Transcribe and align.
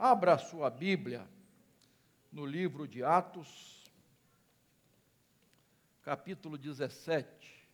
Abra 0.00 0.34
a 0.34 0.38
sua 0.38 0.70
Bíblia 0.70 1.28
no 2.30 2.46
livro 2.46 2.86
de 2.86 3.02
Atos, 3.02 3.84
capítulo 6.02 6.56
17. 6.56 7.68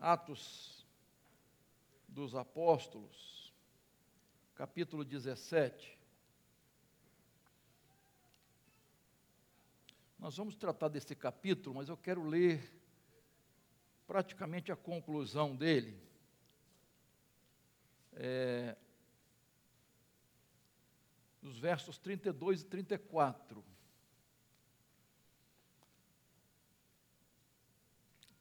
Atos 0.00 0.84
dos 2.08 2.34
Apóstolos, 2.34 3.54
capítulo 4.56 5.04
17. 5.04 5.96
Nós 10.18 10.36
vamos 10.36 10.56
tratar 10.56 10.88
desse 10.88 11.14
capítulo, 11.14 11.76
mas 11.76 11.88
eu 11.88 11.96
quero 11.96 12.24
ler 12.24 12.68
praticamente 14.08 14.72
a 14.72 14.76
conclusão 14.76 15.54
dele. 15.54 16.11
É, 18.14 18.76
nos 21.40 21.58
versos 21.58 21.98
32 21.98 22.62
e 22.62 22.66
34. 22.66 23.64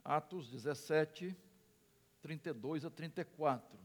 Atos 0.04 0.50
17, 0.50 1.36
32 2.22 2.86
a 2.86 2.90
34. 2.90 3.80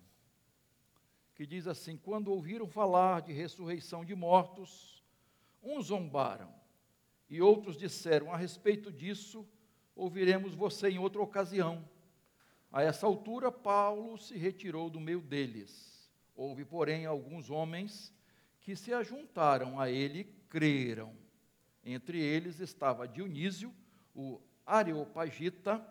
Que 1.34 1.46
diz 1.46 1.66
assim: 1.66 1.96
Quando 1.96 2.28
ouviram 2.28 2.66
falar 2.66 3.22
de 3.22 3.32
ressurreição 3.32 4.04
de 4.04 4.14
mortos, 4.14 5.02
uns 5.62 5.86
zombaram, 5.86 6.52
e 7.28 7.40
outros 7.40 7.76
disseram: 7.76 8.32
A 8.32 8.36
respeito 8.36 8.90
disso, 8.92 9.46
ouviremos 9.94 10.54
você 10.54 10.88
em 10.88 10.98
outra 10.98 11.22
ocasião. 11.22 11.88
A 12.76 12.82
essa 12.82 13.06
altura, 13.06 13.50
Paulo 13.50 14.18
se 14.18 14.36
retirou 14.36 14.90
do 14.90 15.00
meio 15.00 15.22
deles. 15.22 16.12
Houve, 16.34 16.62
porém, 16.62 17.06
alguns 17.06 17.48
homens 17.48 18.12
que 18.60 18.76
se 18.76 18.92
ajuntaram 18.92 19.80
a 19.80 19.88
ele 19.88 20.24
creram. 20.50 21.16
Entre 21.82 22.20
eles 22.20 22.60
estava 22.60 23.08
Dionísio, 23.08 23.74
o 24.14 24.42
Areopagita, 24.66 25.82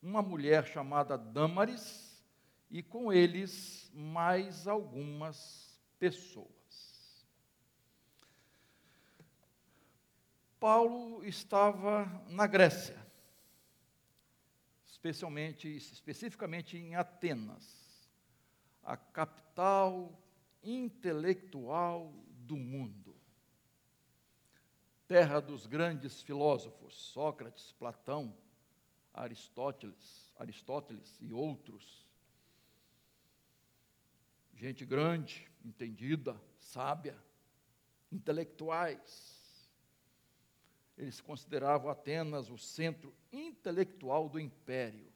uma 0.00 0.22
mulher 0.22 0.64
chamada 0.64 1.18
Dâmaris, 1.18 2.24
e 2.70 2.84
com 2.84 3.12
eles 3.12 3.90
mais 3.92 4.68
algumas 4.68 5.82
pessoas. 5.98 7.26
Paulo 10.60 11.24
estava 11.24 12.06
na 12.28 12.46
Grécia 12.46 13.07
especialmente, 14.98 15.68
especificamente 15.68 16.76
em 16.76 16.96
Atenas, 16.96 18.10
a 18.82 18.96
capital 18.96 20.20
intelectual 20.60 22.12
do 22.28 22.56
mundo. 22.56 23.14
Terra 25.06 25.40
dos 25.40 25.66
grandes 25.66 26.20
filósofos, 26.20 26.94
Sócrates, 26.94 27.70
Platão, 27.78 28.36
Aristóteles, 29.14 30.34
Aristóteles 30.36 31.16
e 31.20 31.32
outros. 31.32 32.04
Gente 34.52 34.84
grande, 34.84 35.48
entendida, 35.64 36.38
sábia, 36.58 37.16
intelectuais 38.10 39.37
eles 40.98 41.20
consideravam 41.20 41.90
Atenas 41.90 42.50
o 42.50 42.58
centro 42.58 43.14
intelectual 43.32 44.28
do 44.28 44.40
império. 44.40 45.12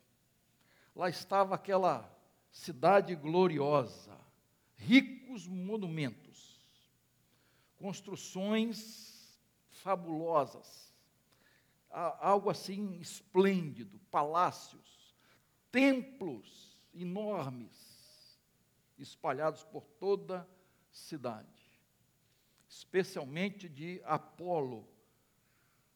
Lá 0.95 1.09
estava 1.09 1.57
aquela 1.57 2.09
cidade 2.51 3.17
gloriosa, 3.17 4.17
ricos 4.77 5.49
monumentos, 5.49 6.61
construções 7.77 9.37
fabulosas, 9.69 10.95
algo 11.91 12.49
assim 12.49 13.01
esplêndido, 13.01 13.99
palácios, 14.11 15.17
templos 15.73 16.79
enormes, 16.95 18.39
espalhados 18.99 19.65
por 19.65 19.83
toda 19.99 20.41
a 20.41 20.47
cidade, 20.93 21.49
especialmente 22.69 23.69
de 23.69 24.01
Apolo, 24.05 24.92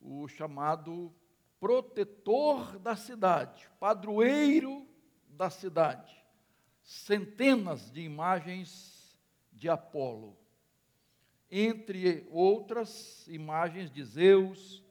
o 0.06 0.28
chamado 0.28 1.12
protetor 1.58 2.78
da 2.78 2.94
cidade, 2.94 3.68
padroeiro 3.80 4.86
da 5.28 5.50
cidade. 5.50 6.14
Centenas 6.82 7.90
de 7.90 8.00
imagens 8.02 9.18
de 9.52 9.68
Apolo, 9.68 10.36
entre 11.50 12.24
outras 12.30 13.26
imagens 13.26 13.90
de 13.90 14.04
Zeus, 14.04 14.84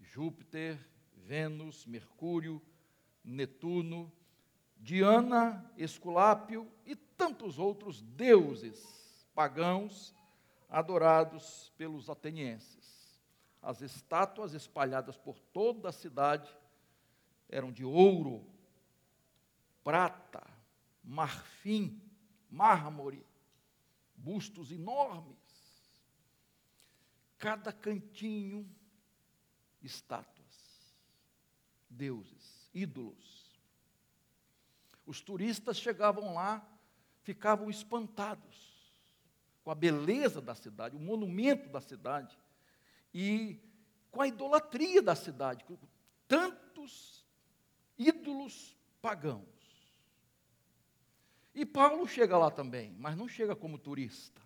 Júpiter, 0.00 0.78
Vênus, 1.14 1.86
Mercúrio, 1.86 2.60
Netuno, 3.22 4.10
Diana, 4.76 5.70
Esculápio 5.76 6.66
e 6.84 6.96
tantos 6.96 7.58
outros 7.58 8.02
deuses 8.02 9.28
pagãos 9.34 10.14
adorados 10.68 11.72
pelos 11.76 12.10
atenienses. 12.10 12.85
As 13.66 13.82
estátuas 13.82 14.54
espalhadas 14.54 15.16
por 15.16 15.40
toda 15.40 15.88
a 15.88 15.92
cidade 15.92 16.48
eram 17.48 17.72
de 17.72 17.84
ouro, 17.84 18.48
prata, 19.82 20.48
marfim, 21.02 22.00
mármore, 22.48 23.26
bustos 24.14 24.70
enormes. 24.70 25.36
Cada 27.38 27.72
cantinho, 27.72 28.72
estátuas, 29.82 30.94
deuses, 31.90 32.70
ídolos. 32.72 33.60
Os 35.04 35.20
turistas 35.20 35.76
chegavam 35.76 36.34
lá, 36.34 36.64
ficavam 37.24 37.68
espantados 37.68 38.94
com 39.64 39.72
a 39.72 39.74
beleza 39.74 40.40
da 40.40 40.54
cidade, 40.54 40.94
o 40.94 41.00
monumento 41.00 41.68
da 41.68 41.80
cidade 41.80 42.38
e 43.18 43.58
com 44.10 44.20
a 44.20 44.28
idolatria 44.28 45.00
da 45.00 45.14
cidade, 45.14 45.64
com 45.64 45.78
tantos 46.28 47.24
ídolos 47.96 48.76
pagãos. 49.00 49.48
E 51.54 51.64
Paulo 51.64 52.06
chega 52.06 52.36
lá 52.36 52.50
também, 52.50 52.94
mas 52.98 53.16
não 53.16 53.26
chega 53.26 53.56
como 53.56 53.78
turista. 53.78 54.42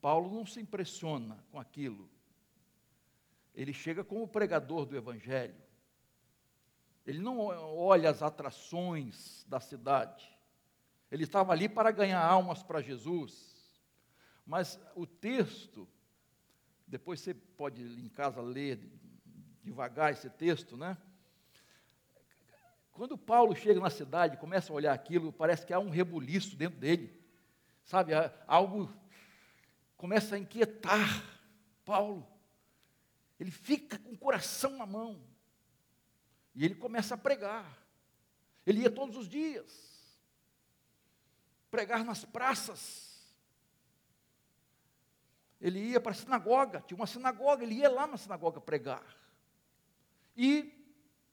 Paulo 0.00 0.32
não 0.32 0.46
se 0.46 0.60
impressiona 0.60 1.44
com 1.50 1.58
aquilo. 1.58 2.08
Ele 3.52 3.72
chega 3.72 4.04
como 4.04 4.28
pregador 4.28 4.86
do 4.86 4.96
Evangelho. 4.96 5.60
Ele 7.04 7.18
não 7.18 7.38
olha 7.40 8.08
as 8.08 8.22
atrações 8.22 9.44
da 9.48 9.58
cidade. 9.58 10.32
Ele 11.10 11.24
estava 11.24 11.52
ali 11.52 11.68
para 11.68 11.90
ganhar 11.90 12.24
almas 12.24 12.62
para 12.62 12.80
Jesus. 12.80 13.82
Mas 14.46 14.78
o 14.94 15.04
texto 15.06 15.88
depois 16.94 17.18
você 17.18 17.34
pode 17.34 17.82
em 17.82 18.08
casa 18.08 18.40
ler 18.40 18.78
devagar 19.64 20.12
esse 20.12 20.30
texto, 20.30 20.76
né? 20.76 20.96
Quando 22.92 23.18
Paulo 23.18 23.56
chega 23.56 23.80
na 23.80 23.90
cidade, 23.90 24.36
começa 24.36 24.72
a 24.72 24.76
olhar 24.76 24.92
aquilo, 24.92 25.32
parece 25.32 25.66
que 25.66 25.72
há 25.72 25.80
um 25.80 25.90
rebuliço 25.90 26.54
dentro 26.54 26.78
dele, 26.78 27.12
sabe? 27.84 28.12
Algo 28.46 28.88
começa 29.96 30.36
a 30.36 30.38
inquietar 30.38 31.24
Paulo. 31.84 32.24
Ele 33.40 33.50
fica 33.50 33.98
com 33.98 34.12
o 34.12 34.16
coração 34.16 34.78
na 34.78 34.86
mão. 34.86 35.20
E 36.54 36.64
ele 36.64 36.76
começa 36.76 37.16
a 37.16 37.18
pregar. 37.18 37.76
Ele 38.64 38.82
ia 38.82 38.90
todos 38.90 39.16
os 39.16 39.28
dias 39.28 40.16
pregar 41.72 42.04
nas 42.04 42.24
praças 42.24 43.13
ele 45.64 45.80
ia 45.80 45.98
para 45.98 46.12
a 46.12 46.14
sinagoga, 46.14 46.82
tinha 46.86 46.94
uma 46.94 47.06
sinagoga, 47.06 47.64
ele 47.64 47.76
ia 47.76 47.88
lá 47.88 48.06
na 48.06 48.18
sinagoga 48.18 48.60
pregar. 48.60 49.16
E 50.36 50.70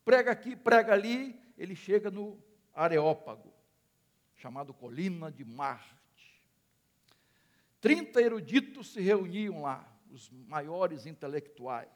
prega 0.05 0.31
aqui, 0.31 0.55
prega 0.55 0.93
ali, 0.93 1.37
ele 1.57 1.75
chega 1.75 2.09
no 2.09 2.41
Areópago, 2.73 3.53
chamado 4.37 4.73
Colina 4.73 5.29
de 5.29 5.43
Marte. 5.43 6.41
Trinta 7.81 8.21
eruditos 8.21 8.93
se 8.93 9.01
reuniam 9.01 9.63
lá, 9.63 9.85
os 10.09 10.29
maiores 10.29 11.05
intelectuais. 11.05 11.91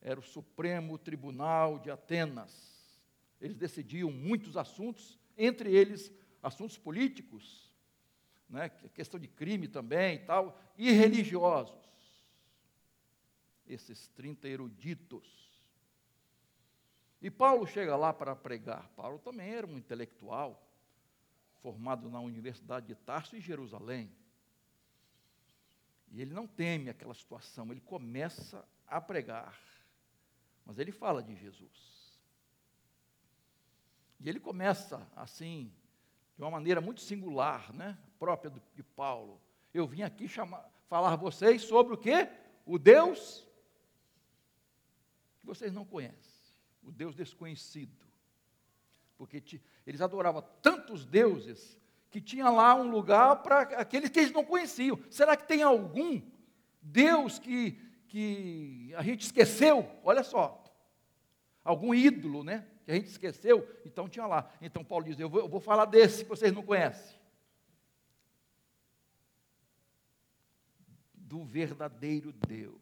Era 0.00 0.18
o 0.18 0.22
Supremo 0.22 0.96
Tribunal 0.96 1.78
de 1.78 1.90
Atenas. 1.90 2.90
Eles 3.38 3.58
decidiam 3.58 4.10
muitos 4.10 4.56
assuntos, 4.56 5.20
entre 5.36 5.74
eles 5.76 6.10
assuntos 6.42 6.78
políticos, 6.78 7.70
né, 8.52 8.68
questão 8.94 9.18
de 9.18 9.26
crime 9.26 9.66
também 9.66 10.16
e 10.16 10.18
tal, 10.20 10.60
e 10.76 10.92
religiosos. 10.92 11.80
Esses 13.66 14.08
30 14.08 14.46
eruditos. 14.46 15.50
E 17.22 17.30
Paulo 17.30 17.66
chega 17.66 17.96
lá 17.96 18.12
para 18.12 18.36
pregar. 18.36 18.88
Paulo 18.90 19.18
também 19.18 19.50
era 19.50 19.66
um 19.66 19.78
intelectual, 19.78 20.62
formado 21.62 22.10
na 22.10 22.20
Universidade 22.20 22.88
de 22.88 22.94
Tarso 22.94 23.34
em 23.34 23.40
Jerusalém. 23.40 24.12
E 26.10 26.20
ele 26.20 26.34
não 26.34 26.46
teme 26.46 26.90
aquela 26.90 27.14
situação, 27.14 27.70
ele 27.70 27.80
começa 27.80 28.68
a 28.86 29.00
pregar. 29.00 29.58
Mas 30.66 30.78
ele 30.78 30.92
fala 30.92 31.22
de 31.22 31.34
Jesus. 31.34 32.20
E 34.20 34.28
ele 34.28 34.38
começa 34.38 35.08
assim, 35.16 35.72
de 36.36 36.42
uma 36.42 36.50
maneira 36.50 36.80
muito 36.80 37.00
singular, 37.00 37.72
né? 37.72 37.98
própria 38.18 38.52
de 38.74 38.82
Paulo. 38.82 39.40
Eu 39.74 39.86
vim 39.86 40.02
aqui 40.02 40.28
chamar, 40.28 40.70
falar 40.88 41.12
a 41.12 41.16
vocês 41.16 41.62
sobre 41.62 41.94
o 41.94 41.98
que? 41.98 42.28
O 42.64 42.78
Deus 42.78 43.46
que 45.42 45.46
vocês 45.46 45.72
não 45.72 45.84
conhecem, 45.84 46.54
o 46.84 46.92
Deus 46.92 47.16
desconhecido. 47.16 48.06
Porque 49.18 49.42
eles 49.84 50.00
adoravam 50.00 50.44
tantos 50.62 51.04
deuses 51.04 51.76
que 52.08 52.20
tinha 52.20 52.48
lá 52.48 52.76
um 52.76 52.88
lugar 52.88 53.42
para 53.42 53.62
aqueles 53.62 54.08
que 54.08 54.20
eles 54.20 54.30
não 54.30 54.44
conheciam. 54.44 55.02
Será 55.10 55.36
que 55.36 55.48
tem 55.48 55.62
algum 55.62 56.22
Deus 56.80 57.40
que, 57.40 57.72
que 58.06 58.92
a 58.94 59.02
gente 59.02 59.22
esqueceu? 59.22 59.90
Olha 60.04 60.22
só, 60.22 60.62
algum 61.64 61.92
ídolo, 61.92 62.44
né? 62.44 62.68
Que 62.84 62.90
a 62.90 62.94
gente 62.94 63.08
esqueceu, 63.08 63.68
então 63.84 64.08
tinha 64.08 64.26
lá. 64.26 64.50
Então 64.60 64.84
Paulo 64.84 65.04
diz: 65.04 65.18
Eu 65.18 65.28
vou, 65.28 65.40
eu 65.40 65.48
vou 65.48 65.60
falar 65.60 65.84
desse 65.86 66.24
que 66.24 66.30
vocês 66.30 66.52
não 66.52 66.62
conhecem. 66.62 67.18
Do 71.14 71.44
verdadeiro 71.44 72.32
Deus. 72.32 72.80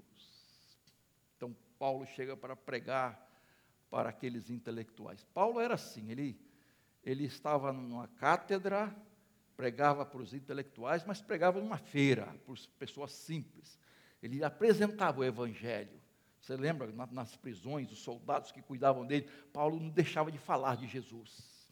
Então 1.37 1.57
Paulo 1.79 2.07
chega 2.07 2.37
para 2.37 2.57
pregar 2.57 3.29
para 3.91 4.09
aqueles 4.09 4.51
intelectuais. 4.51 5.25
Paulo 5.35 5.61
era 5.61 5.75
assim, 5.75 6.11
ele, 6.11 6.41
ele 7.03 7.25
estava 7.25 7.73
numa 7.73 8.07
cátedra 8.07 8.95
pregava 9.61 10.07
para 10.07 10.23
os 10.23 10.33
intelectuais, 10.33 11.05
mas 11.05 11.21
pregava 11.21 11.61
numa 11.61 11.77
feira, 11.77 12.35
para 12.47 12.55
as 12.55 12.65
pessoas 12.65 13.13
simples. 13.13 13.79
Ele 14.23 14.43
apresentava 14.43 15.21
o 15.21 15.25
evangelho. 15.25 16.00
Você 16.41 16.57
lembra, 16.57 16.91
nas 17.11 17.37
prisões, 17.37 17.93
os 17.93 17.99
soldados 17.99 18.51
que 18.51 18.63
cuidavam 18.63 19.05
dele, 19.05 19.29
Paulo 19.53 19.79
não 19.79 19.91
deixava 19.91 20.33
de 20.33 20.39
falar 20.39 20.77
de 20.77 20.87
Jesus. 20.87 21.71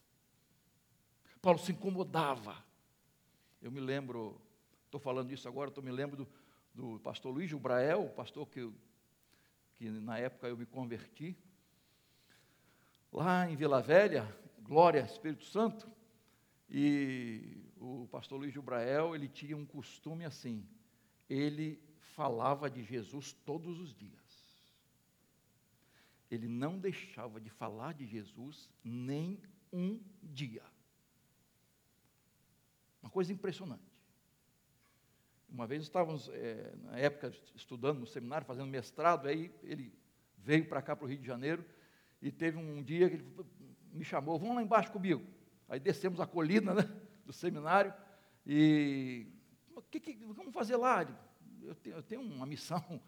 Paulo 1.41 1.59
se 1.59 1.73
incomodava. 1.73 2.62
Eu 3.62 3.70
me 3.70 3.81
lembro, 3.81 4.41
estou 4.85 5.00
falando 5.00 5.32
isso 5.32 5.49
agora, 5.49 5.70
estou 5.70 5.82
me 5.82 5.91
lembro 5.91 6.17
do, 6.17 6.29
do 6.75 7.00
pastor 7.00 7.32
Luiz 7.32 7.49
Jubrael, 7.49 8.05
o 8.05 8.11
pastor 8.11 8.47
que, 8.47 8.70
que 9.76 9.88
na 9.88 10.19
época 10.19 10.49
eu 10.49 10.56
me 10.56 10.67
converti. 10.67 11.37
Lá 13.11 13.50
em 13.50 13.56
Vila 13.56 13.81
Velha, 13.81 14.37
glória 14.61 15.00
Espírito 15.00 15.47
Santo, 15.47 15.91
e 16.69 17.64
o 17.81 18.06
pastor 18.11 18.38
Luiz 18.38 18.53
Jubrael, 18.53 19.14
ele 19.14 19.29
tinha 19.29 19.56
um 19.56 19.64
costume 19.64 20.26
assim, 20.26 20.69
ele 21.29 21.82
falava 22.14 22.69
de 22.69 22.85
Jesus 22.85 23.32
todos 23.32 23.81
os 23.81 23.94
dias. 23.94 24.27
Ele 26.30 26.48
não 26.48 26.78
deixava 26.78 27.40
de 27.40 27.50
falar 27.50 27.94
de 27.94 28.06
Jesus 28.06 28.70
nem 28.84 29.40
um 29.72 30.00
dia. 30.22 30.62
Uma 33.02 33.10
coisa 33.10 33.32
impressionante. 33.32 33.88
Uma 35.48 35.66
vez 35.66 35.82
estávamos, 35.82 36.28
é, 36.28 36.75
na 36.82 36.98
época, 36.98 37.32
estudando 37.54 38.00
no 38.00 38.06
seminário, 38.06 38.46
fazendo 38.46 38.69
mestrado, 38.69 39.26
aí 39.26 39.50
ele 39.62 39.92
veio 40.36 40.69
para 40.69 40.82
cá, 40.82 40.94
para 40.94 41.06
o 41.06 41.08
Rio 41.08 41.19
de 41.19 41.26
Janeiro, 41.26 41.64
e 42.20 42.30
teve 42.30 42.58
um 42.58 42.82
dia 42.82 43.08
que 43.08 43.16
ele 43.16 43.26
me 43.92 44.04
chamou, 44.04 44.38
vamos 44.38 44.56
lá 44.56 44.62
embaixo 44.62 44.92
comigo. 44.92 45.25
Aí 45.69 45.80
descemos 45.80 46.20
a 46.20 46.26
colina 46.26 46.75
né, 46.75 46.82
do 47.25 47.32
seminário 47.32 47.94
e 48.46 49.26
o 49.75 49.82
que, 49.82 50.00
que, 50.00 50.14
vamos 50.14 50.52
fazer 50.52 50.76
lá? 50.76 51.06
Eu 51.62 51.75
tenho, 51.75 51.96
eu 51.96 52.02
tenho 52.02 52.20
uma 52.20 52.46
missão. 52.46 53.00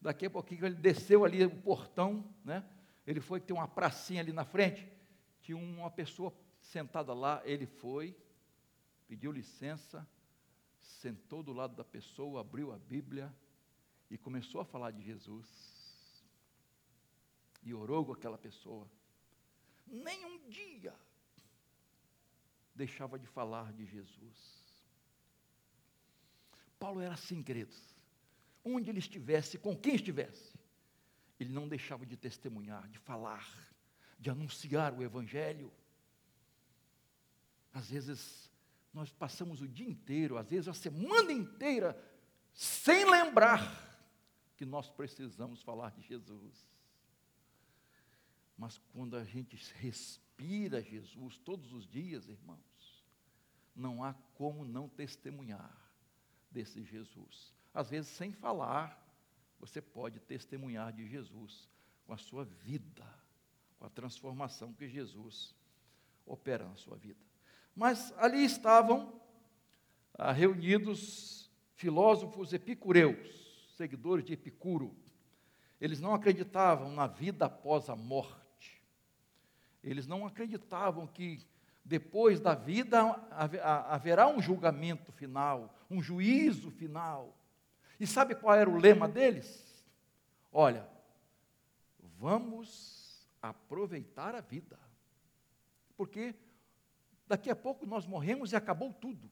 Daqui 0.00 0.26
a 0.26 0.30
pouquinho 0.30 0.66
ele 0.66 0.74
desceu 0.74 1.24
ali 1.24 1.44
o 1.44 1.62
portão, 1.62 2.24
né? 2.44 2.64
Ele 3.06 3.20
foi 3.20 3.40
ter 3.40 3.52
uma 3.52 3.68
pracinha 3.68 4.20
ali 4.20 4.32
na 4.32 4.44
frente, 4.44 4.90
tinha 5.40 5.56
uma 5.56 5.90
pessoa 5.90 6.32
sentada 6.60 7.14
lá, 7.14 7.40
ele 7.44 7.66
foi, 7.66 8.16
pediu 9.06 9.30
licença, 9.30 10.06
sentou 10.80 11.42
do 11.42 11.52
lado 11.52 11.76
da 11.76 11.84
pessoa, 11.84 12.40
abriu 12.40 12.72
a 12.72 12.78
Bíblia 12.78 13.34
e 14.10 14.18
começou 14.18 14.60
a 14.60 14.64
falar 14.64 14.90
de 14.90 15.02
Jesus. 15.02 15.46
E 17.62 17.74
orou 17.74 18.04
com 18.04 18.12
aquela 18.12 18.38
pessoa. 18.38 18.88
Nem 19.86 20.24
um 20.24 20.48
dia 20.48 20.94
deixava 22.74 23.18
de 23.18 23.26
falar 23.26 23.72
de 23.72 23.84
Jesus. 23.86 24.66
Paulo 26.78 27.00
era 27.00 27.14
assim, 27.14 27.42
queridos. 27.42 27.95
Onde 28.68 28.90
ele 28.90 28.98
estivesse, 28.98 29.56
com 29.56 29.76
quem 29.76 29.94
estivesse, 29.94 30.52
ele 31.38 31.52
não 31.52 31.68
deixava 31.68 32.04
de 32.04 32.16
testemunhar, 32.16 32.88
de 32.88 32.98
falar, 32.98 33.48
de 34.18 34.28
anunciar 34.28 34.92
o 34.92 35.04
Evangelho. 35.04 35.72
Às 37.72 37.90
vezes, 37.90 38.50
nós 38.92 39.12
passamos 39.12 39.60
o 39.60 39.68
dia 39.68 39.88
inteiro, 39.88 40.36
às 40.36 40.50
vezes 40.50 40.66
a 40.66 40.74
semana 40.74 41.30
inteira, 41.30 41.96
sem 42.52 43.08
lembrar 43.08 43.62
que 44.56 44.64
nós 44.64 44.90
precisamos 44.90 45.62
falar 45.62 45.92
de 45.92 46.02
Jesus. 46.02 46.66
Mas 48.58 48.78
quando 48.92 49.16
a 49.16 49.22
gente 49.22 49.54
respira 49.76 50.82
Jesus 50.82 51.38
todos 51.38 51.72
os 51.72 51.86
dias, 51.86 52.26
irmãos, 52.26 53.04
não 53.76 54.02
há 54.02 54.12
como 54.34 54.64
não 54.64 54.88
testemunhar 54.88 55.72
desse 56.50 56.82
Jesus. 56.82 57.55
Às 57.76 57.90
vezes, 57.90 58.08
sem 58.08 58.32
falar, 58.32 58.98
você 59.60 59.82
pode 59.82 60.18
testemunhar 60.18 60.94
de 60.94 61.06
Jesus 61.06 61.68
com 62.06 62.14
a 62.14 62.16
sua 62.16 62.42
vida, 62.42 63.04
com 63.78 63.84
a 63.84 63.90
transformação 63.90 64.72
que 64.72 64.88
Jesus 64.88 65.54
opera 66.24 66.66
na 66.66 66.74
sua 66.76 66.96
vida. 66.96 67.20
Mas 67.74 68.14
ali 68.16 68.42
estavam 68.42 69.20
ah, 70.14 70.32
reunidos 70.32 71.50
filósofos 71.74 72.54
epicureus, 72.54 73.68
seguidores 73.76 74.24
de 74.24 74.32
Epicuro. 74.32 74.96
Eles 75.78 76.00
não 76.00 76.14
acreditavam 76.14 76.90
na 76.92 77.06
vida 77.06 77.44
após 77.44 77.90
a 77.90 77.94
morte. 77.94 78.82
Eles 79.84 80.06
não 80.06 80.26
acreditavam 80.26 81.06
que 81.06 81.46
depois 81.84 82.40
da 82.40 82.54
vida 82.54 83.02
haverá 83.86 84.26
um 84.28 84.40
julgamento 84.40 85.12
final, 85.12 85.78
um 85.90 86.00
juízo 86.02 86.70
final. 86.70 87.36
E 87.98 88.06
sabe 88.06 88.34
qual 88.34 88.54
era 88.54 88.68
o 88.68 88.76
lema 88.76 89.08
deles? 89.08 89.64
Olha, 90.52 90.88
vamos 92.18 93.28
aproveitar 93.40 94.34
a 94.34 94.40
vida, 94.40 94.78
porque 95.96 96.34
daqui 97.26 97.50
a 97.50 97.56
pouco 97.56 97.86
nós 97.86 98.06
morremos 98.06 98.52
e 98.52 98.56
acabou 98.56 98.92
tudo. 98.92 99.30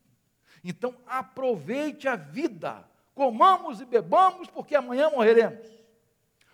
Então 0.63 0.97
aproveite 1.07 2.09
a 2.09 2.17
vida, 2.17 2.89
comamos 3.15 3.81
e 3.81 3.85
bebamos, 3.85 4.49
porque 4.49 4.75
amanhã 4.75 5.11
morreremos. 5.11 5.69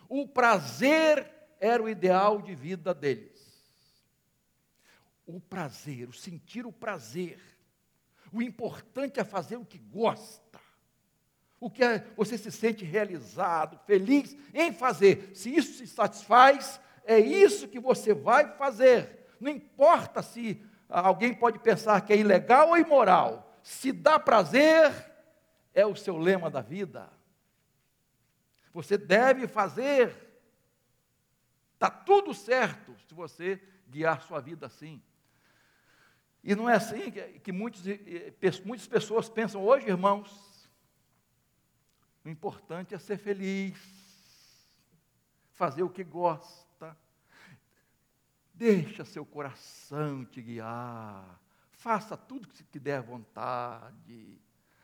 O 0.09 0.26
prazer 0.26 1.31
era 1.61 1.83
o 1.83 1.88
ideal 1.88 2.40
de 2.40 2.55
vida 2.55 2.93
deles 2.95 3.40
o 5.31 5.40
prazer, 5.40 6.09
o 6.09 6.12
sentir 6.12 6.67
o 6.67 6.73
prazer. 6.73 7.40
O 8.33 8.43
importante 8.43 9.21
é 9.21 9.25
fazer 9.25 9.57
o 9.57 9.64
que 9.64 9.79
gosta. 9.79 10.61
O 11.61 11.71
que 11.71 11.85
é, 11.85 12.07
você 12.17 12.38
se 12.38 12.50
sente 12.50 12.85
realizado, 12.85 13.79
feliz 13.87 14.35
em 14.55 14.73
fazer. 14.73 15.31
Se 15.35 15.55
isso 15.55 15.75
se 15.75 15.87
satisfaz, 15.87 16.81
é 17.05 17.19
isso 17.19 17.69
que 17.69 17.79
você 17.79 18.14
vai 18.14 18.57
fazer. 18.57 19.26
Não 19.38 19.50
importa 19.50 20.23
se 20.23 20.62
alguém 20.88 21.35
pode 21.35 21.59
pensar 21.59 22.00
que 22.00 22.14
é 22.14 22.17
ilegal 22.17 22.71
ou 22.71 22.79
imoral. 22.79 23.59
Se 23.62 23.93
dá 23.93 24.19
prazer, 24.19 24.90
é 25.75 25.85
o 25.85 25.95
seu 25.95 26.17
lema 26.17 26.50
da 26.50 26.62
vida. 26.62 27.11
Você 28.73 28.97
deve 28.97 29.47
fazer. 29.47 30.17
Está 31.75 31.90
tudo 31.90 32.33
certo 32.33 32.97
se 33.07 33.14
você 33.14 33.61
guiar 33.88 34.23
sua 34.23 34.40
vida 34.40 34.67
assim. 34.67 35.02
E 36.43 36.55
não 36.55 36.71
é 36.71 36.75
assim 36.75 37.11
que, 37.11 37.21
que 37.40 37.52
muitos, 37.52 37.83
muitas 38.64 38.87
pessoas 38.87 39.29
pensam 39.29 39.62
hoje, 39.62 39.87
irmãos. 39.88 40.50
O 42.25 42.29
importante 42.29 42.95
é 42.95 42.99
ser 42.99 43.17
feliz, 43.17 43.79
fazer 45.53 45.83
o 45.83 45.91
que 45.91 46.05
gosta, 46.05 46.97
deixa 48.53 49.05
seu 49.05 49.25
coração 49.25 50.25
te 50.25 50.43
guiar, 50.43 51.41
faça 51.73 52.17
tudo 52.17 52.49
que 52.49 52.79
der 52.79 53.00
vontade, 53.00 54.39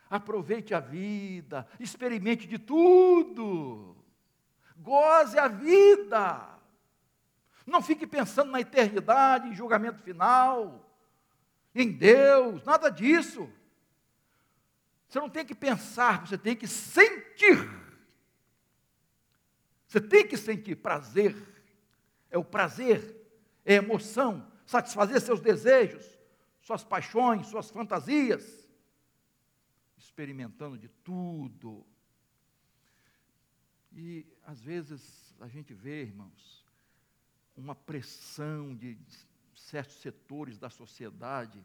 aproveite 0.08 0.72
a 0.74 0.80
vida, 0.80 1.68
experimente 1.78 2.46
de 2.46 2.58
tudo, 2.58 3.96
goze 4.76 5.38
a 5.38 5.46
vida, 5.46 6.58
não 7.66 7.82
fique 7.82 8.06
pensando 8.06 8.50
na 8.50 8.60
eternidade, 8.60 9.48
em 9.48 9.54
julgamento 9.54 10.02
final. 10.02 10.82
em 11.74 11.92
Deus, 11.92 12.64
nada 12.64 12.88
disso. 12.88 13.52
Você 15.08 15.20
não 15.20 15.30
tem 15.30 15.44
que 15.44 15.54
pensar, 15.54 16.26
você 16.26 16.36
tem 16.36 16.56
que 16.56 16.66
sentir. 16.66 17.56
Você 19.86 20.00
tem 20.00 20.26
que 20.26 20.36
sentir 20.36 20.76
prazer. 20.76 21.36
É 22.30 22.36
o 22.36 22.44
prazer, 22.44 23.14
é 23.64 23.74
a 23.74 23.82
emoção, 23.82 24.50
satisfazer 24.66 25.20
seus 25.20 25.40
desejos, 25.40 26.04
suas 26.60 26.82
paixões, 26.82 27.46
suas 27.46 27.70
fantasias, 27.70 28.68
experimentando 29.96 30.76
de 30.76 30.88
tudo. 30.88 31.86
E 33.92 34.26
às 34.44 34.60
vezes 34.60 35.34
a 35.40 35.46
gente 35.46 35.72
vê, 35.72 36.02
irmãos, 36.02 36.66
uma 37.56 37.74
pressão 37.74 38.74
de 38.74 38.98
certos 39.54 39.96
setores 39.96 40.58
da 40.58 40.68
sociedade 40.68 41.64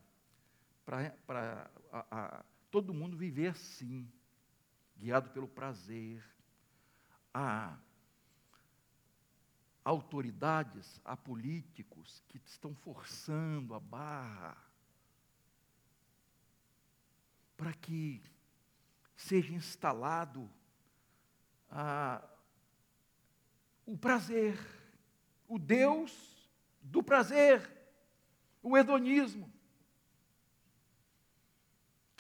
para 0.86 2.46
todo 2.72 2.94
mundo 2.94 3.18
viver 3.18 3.50
assim, 3.50 4.10
guiado 4.98 5.30
pelo 5.30 5.48
prazer. 5.48 6.24
Há 7.34 7.78
autoridades, 9.84 11.00
há 11.06 11.16
políticos 11.16 12.24
que 12.28 12.38
estão 12.38 12.74
forçando 12.74 13.74
a 13.76 13.80
barra 13.80 14.58
para 17.56 17.74
que 17.74 18.24
seja 19.16 19.54
instalado 19.54 20.50
ah, 21.70 22.28
o 23.86 23.98
prazer, 23.98 24.58
o 25.48 25.60
Deus 25.60 26.50
do 26.82 27.04
prazer 27.04 27.82
o 28.62 28.78
hedonismo. 28.78 29.52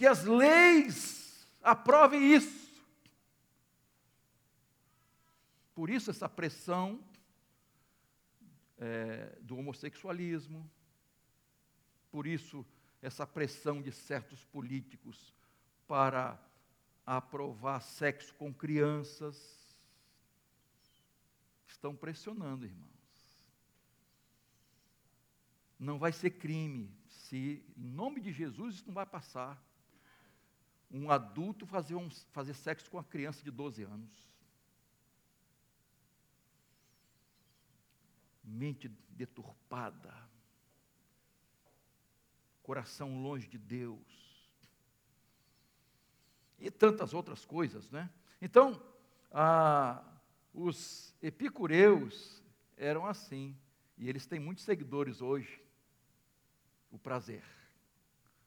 Que 0.01 0.08
as 0.08 0.24
leis 0.24 1.48
aprovem 1.62 2.34
isso. 2.34 2.84
Por 5.75 5.91
isso, 5.91 6.10
essa 6.10 6.27
pressão 6.27 7.00
é, 8.79 9.38
do 9.41 9.55
homossexualismo, 9.60 10.67
por 12.10 12.25
isso, 12.25 12.65
essa 13.00 13.27
pressão 13.27 13.79
de 13.79 13.91
certos 13.91 14.43
políticos 14.46 15.36
para 15.88 16.43
aprovar 17.05 17.79
sexo 17.79 18.34
com 18.34 18.51
crianças, 18.51 19.77
estão 21.67 21.96
pressionando, 21.96 22.65
irmão 22.65 22.89
não 25.77 25.98
vai 25.98 26.12
ser 26.12 26.29
crime 26.31 26.91
se, 27.08 27.63
em 27.75 27.88
nome 27.88 28.22
de 28.22 28.31
Jesus, 28.31 28.75
isso 28.75 28.86
não 28.86 28.93
vai 28.93 29.05
passar. 29.05 29.60
Um 30.91 31.10
adulto 31.10 31.65
fazer, 31.65 31.95
um, 31.95 32.10
fazer 32.31 32.53
sexo 32.53 32.89
com 32.89 32.98
uma 32.98 33.03
criança 33.03 33.43
de 33.43 33.50
12 33.50 33.83
anos. 33.83 34.12
Mente 38.43 38.89
deturpada. 39.10 40.13
Coração 42.62 43.21
longe 43.21 43.48
de 43.48 43.57
Deus. 43.57 44.00
E 46.60 46.69
tantas 46.69 47.13
outras 47.13 47.45
coisas, 47.45 47.89
né? 47.89 48.10
Então, 48.41 48.81
ah, 49.31 50.03
os 50.53 51.15
epicureus 51.21 52.43
eram 52.77 53.05
assim. 53.05 53.57
E 53.98 54.10
eles 54.10 54.25
têm 54.25 54.39
muitos 54.39 54.63
seguidores 54.63 55.21
hoje 55.21 55.62
o 56.91 57.00
prazer, 57.00 57.43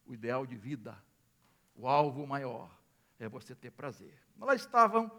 o 0.04 0.12
ideal 0.12 0.46
de 0.46 0.54
vida, 0.54 0.96
o 1.74 1.88
alvo 1.88 2.26
maior 2.26 2.70
é 3.18 3.28
você 3.28 3.54
ter 3.54 3.70
prazer. 3.70 4.14
Lá 4.38 4.54
estavam 4.54 5.10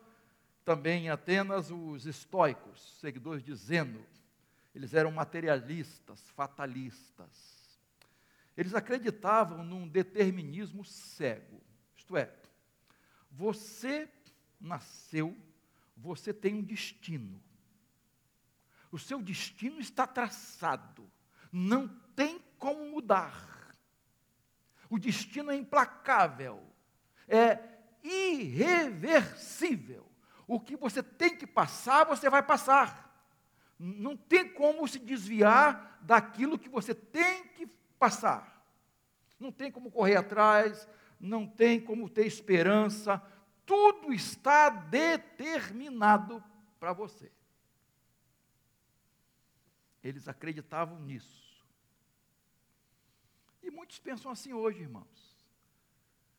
também 0.63 1.05
em 1.05 1.09
Atenas 1.09 1.69
os 1.71 2.05
estoicos, 2.05 2.99
seguidores 2.99 3.43
de 3.43 3.53
Zeno. 3.55 4.05
Eles 4.73 4.93
eram 4.93 5.11
materialistas, 5.11 6.29
fatalistas. 6.31 7.79
Eles 8.57 8.73
acreditavam 8.73 9.63
num 9.63 9.87
determinismo 9.87 10.83
cego. 10.83 11.61
Isto 11.95 12.17
é, 12.17 12.33
você 13.29 14.09
nasceu, 14.59 15.35
você 15.95 16.33
tem 16.33 16.55
um 16.55 16.63
destino. 16.63 17.41
O 18.91 18.97
seu 18.97 19.21
destino 19.21 19.79
está 19.79 20.07
traçado. 20.07 21.09
Não 21.51 21.87
tem 22.15 22.39
como 22.57 22.89
mudar. 22.91 23.54
O 24.89 24.99
destino 24.99 25.51
é 25.51 25.55
implacável, 25.55 26.61
é 27.27 27.59
irreversível. 28.03 30.05
O 30.47 30.59
que 30.59 30.75
você 30.75 31.01
tem 31.01 31.35
que 31.35 31.47
passar, 31.47 32.05
você 32.05 32.29
vai 32.29 32.43
passar. 32.43 33.03
Não 33.77 34.15
tem 34.15 34.53
como 34.53 34.87
se 34.87 34.99
desviar 34.99 35.99
daquilo 36.01 36.59
que 36.59 36.69
você 36.69 36.93
tem 36.93 37.47
que 37.49 37.67
passar. 37.99 38.63
Não 39.39 39.51
tem 39.51 39.71
como 39.71 39.91
correr 39.91 40.15
atrás, 40.15 40.87
não 41.19 41.47
tem 41.47 41.79
como 41.79 42.09
ter 42.09 42.25
esperança. 42.25 43.21
Tudo 43.65 44.13
está 44.13 44.69
determinado 44.69 46.43
para 46.79 46.93
você. 46.93 47.31
Eles 50.03 50.27
acreditavam 50.27 50.99
nisso. 50.99 51.44
Muitos 53.75 53.99
pensam 53.99 54.31
assim 54.31 54.53
hoje, 54.53 54.81
irmãos. 54.81 55.35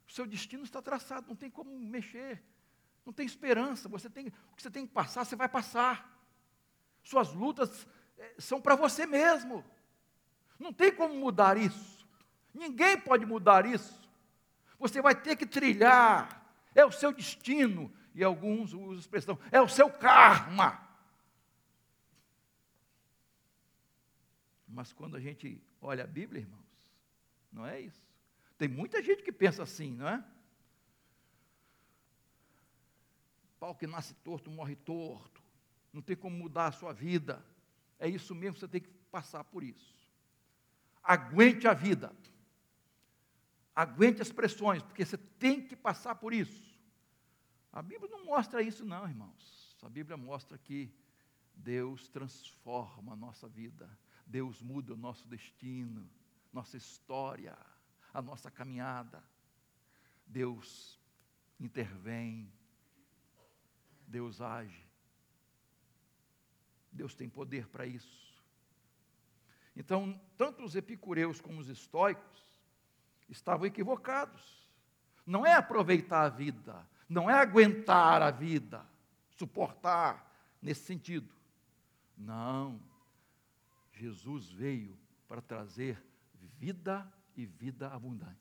O 0.08 0.10
seu 0.10 0.26
destino 0.26 0.64
está 0.64 0.80
traçado, 0.80 1.28
não 1.28 1.36
tem 1.36 1.50
como 1.50 1.78
mexer, 1.78 2.42
não 3.04 3.12
tem 3.12 3.26
esperança. 3.26 3.90
Você 3.90 4.08
tem, 4.08 4.28
o 4.28 4.56
que 4.56 4.62
você 4.62 4.70
tem 4.70 4.86
que 4.86 4.92
passar, 4.92 5.24
você 5.24 5.36
vai 5.36 5.48
passar. 5.48 6.10
Suas 7.04 7.34
lutas 7.34 7.86
é, 8.16 8.34
são 8.38 8.58
para 8.60 8.74
você 8.74 9.04
mesmo. 9.04 9.62
Não 10.58 10.72
tem 10.72 10.90
como 10.90 11.14
mudar 11.14 11.58
isso. 11.58 12.08
Ninguém 12.54 12.98
pode 12.98 13.26
mudar 13.26 13.66
isso. 13.66 14.08
Você 14.78 15.02
vai 15.02 15.14
ter 15.14 15.36
que 15.36 15.44
trilhar. 15.46 16.42
É 16.74 16.86
o 16.86 16.92
seu 16.92 17.12
destino. 17.12 17.92
E 18.14 18.24
alguns 18.24 18.72
usam 18.72 18.92
a 18.92 18.98
expressão, 18.98 19.38
é 19.52 19.60
o 19.60 19.68
seu 19.68 19.90
karma. 19.90 20.80
Mas 24.66 24.90
quando 24.90 25.18
a 25.18 25.20
gente 25.20 25.62
olha 25.82 26.04
a 26.04 26.06
Bíblia, 26.06 26.40
irmão, 26.40 26.66
não 27.56 27.66
é 27.66 27.80
isso. 27.80 28.06
Tem 28.58 28.68
muita 28.68 29.02
gente 29.02 29.22
que 29.22 29.32
pensa 29.32 29.62
assim, 29.62 29.94
não 29.94 30.06
é? 30.06 30.22
Pau 33.58 33.74
que 33.74 33.86
nasce 33.86 34.14
torto 34.16 34.50
morre 34.50 34.76
torto. 34.76 35.42
Não 35.90 36.02
tem 36.02 36.14
como 36.14 36.36
mudar 36.36 36.66
a 36.66 36.72
sua 36.72 36.92
vida. 36.92 37.42
É 37.98 38.06
isso 38.06 38.34
mesmo, 38.34 38.58
você 38.58 38.68
tem 38.68 38.82
que 38.82 38.90
passar 39.10 39.42
por 39.44 39.64
isso. 39.64 39.96
Aguente 41.02 41.66
a 41.66 41.72
vida. 41.72 42.14
Aguente 43.74 44.20
as 44.20 44.30
pressões, 44.30 44.82
porque 44.82 45.04
você 45.04 45.16
tem 45.16 45.66
que 45.66 45.74
passar 45.74 46.14
por 46.16 46.34
isso. 46.34 46.76
A 47.72 47.80
Bíblia 47.80 48.10
não 48.10 48.26
mostra 48.26 48.62
isso, 48.62 48.84
não, 48.84 49.08
irmãos. 49.08 49.76
A 49.82 49.88
Bíblia 49.88 50.16
mostra 50.16 50.58
que 50.58 50.92
Deus 51.54 52.08
transforma 52.08 53.14
a 53.14 53.16
nossa 53.16 53.48
vida, 53.48 53.88
Deus 54.26 54.60
muda 54.60 54.92
o 54.92 54.96
nosso 54.96 55.26
destino 55.26 56.06
nossa 56.52 56.76
história, 56.76 57.56
a 58.12 58.22
nossa 58.22 58.50
caminhada. 58.50 59.22
Deus 60.26 61.00
intervém, 61.60 62.52
Deus 64.06 64.40
age. 64.40 64.86
Deus 66.90 67.14
tem 67.14 67.28
poder 67.28 67.68
para 67.68 67.86
isso. 67.86 68.26
Então, 69.76 70.18
tanto 70.36 70.64
os 70.64 70.74
epicureus 70.74 71.40
como 71.40 71.60
os 71.60 71.68
estoicos 71.68 72.42
estavam 73.28 73.66
equivocados. 73.66 74.66
Não 75.26 75.44
é 75.44 75.54
aproveitar 75.54 76.22
a 76.22 76.28
vida, 76.28 76.86
não 77.08 77.28
é 77.28 77.34
aguentar 77.34 78.22
a 78.22 78.30
vida, 78.30 78.86
suportar 79.30 80.32
nesse 80.62 80.84
sentido. 80.84 81.34
Não. 82.16 82.80
Jesus 83.92 84.50
veio 84.50 84.96
para 85.28 85.42
trazer 85.42 86.02
vida 86.58 87.10
e 87.36 87.44
vida 87.44 87.88
abundante. 87.88 88.36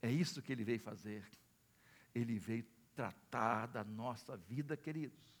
É 0.00 0.10
isso 0.10 0.42
que 0.42 0.52
ele 0.52 0.64
veio 0.64 0.80
fazer. 0.80 1.24
Ele 2.14 2.38
veio 2.38 2.64
tratar 2.94 3.66
da 3.66 3.84
nossa 3.84 4.36
vida, 4.36 4.76
queridos. 4.76 5.32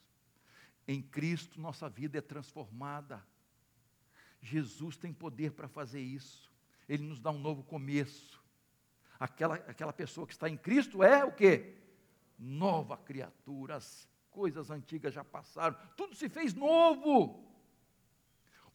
Em 0.86 1.02
Cristo, 1.02 1.60
nossa 1.60 1.88
vida 1.88 2.18
é 2.18 2.20
transformada. 2.20 3.22
Jesus 4.40 4.96
tem 4.96 5.12
poder 5.12 5.52
para 5.52 5.68
fazer 5.68 6.00
isso. 6.00 6.50
Ele 6.88 7.02
nos 7.02 7.20
dá 7.20 7.30
um 7.30 7.38
novo 7.38 7.62
começo. 7.62 8.42
Aquela, 9.18 9.54
aquela 9.54 9.92
pessoa 9.92 10.26
que 10.26 10.32
está 10.32 10.48
em 10.48 10.56
Cristo 10.56 11.02
é 11.02 11.24
o 11.24 11.32
que? 11.32 11.76
Nova 12.38 12.96
criatura. 12.96 13.76
As 13.76 14.08
coisas 14.30 14.70
antigas 14.70 15.14
já 15.14 15.22
passaram. 15.22 15.76
Tudo 15.96 16.16
se 16.16 16.28
fez 16.28 16.54
novo. 16.54 17.48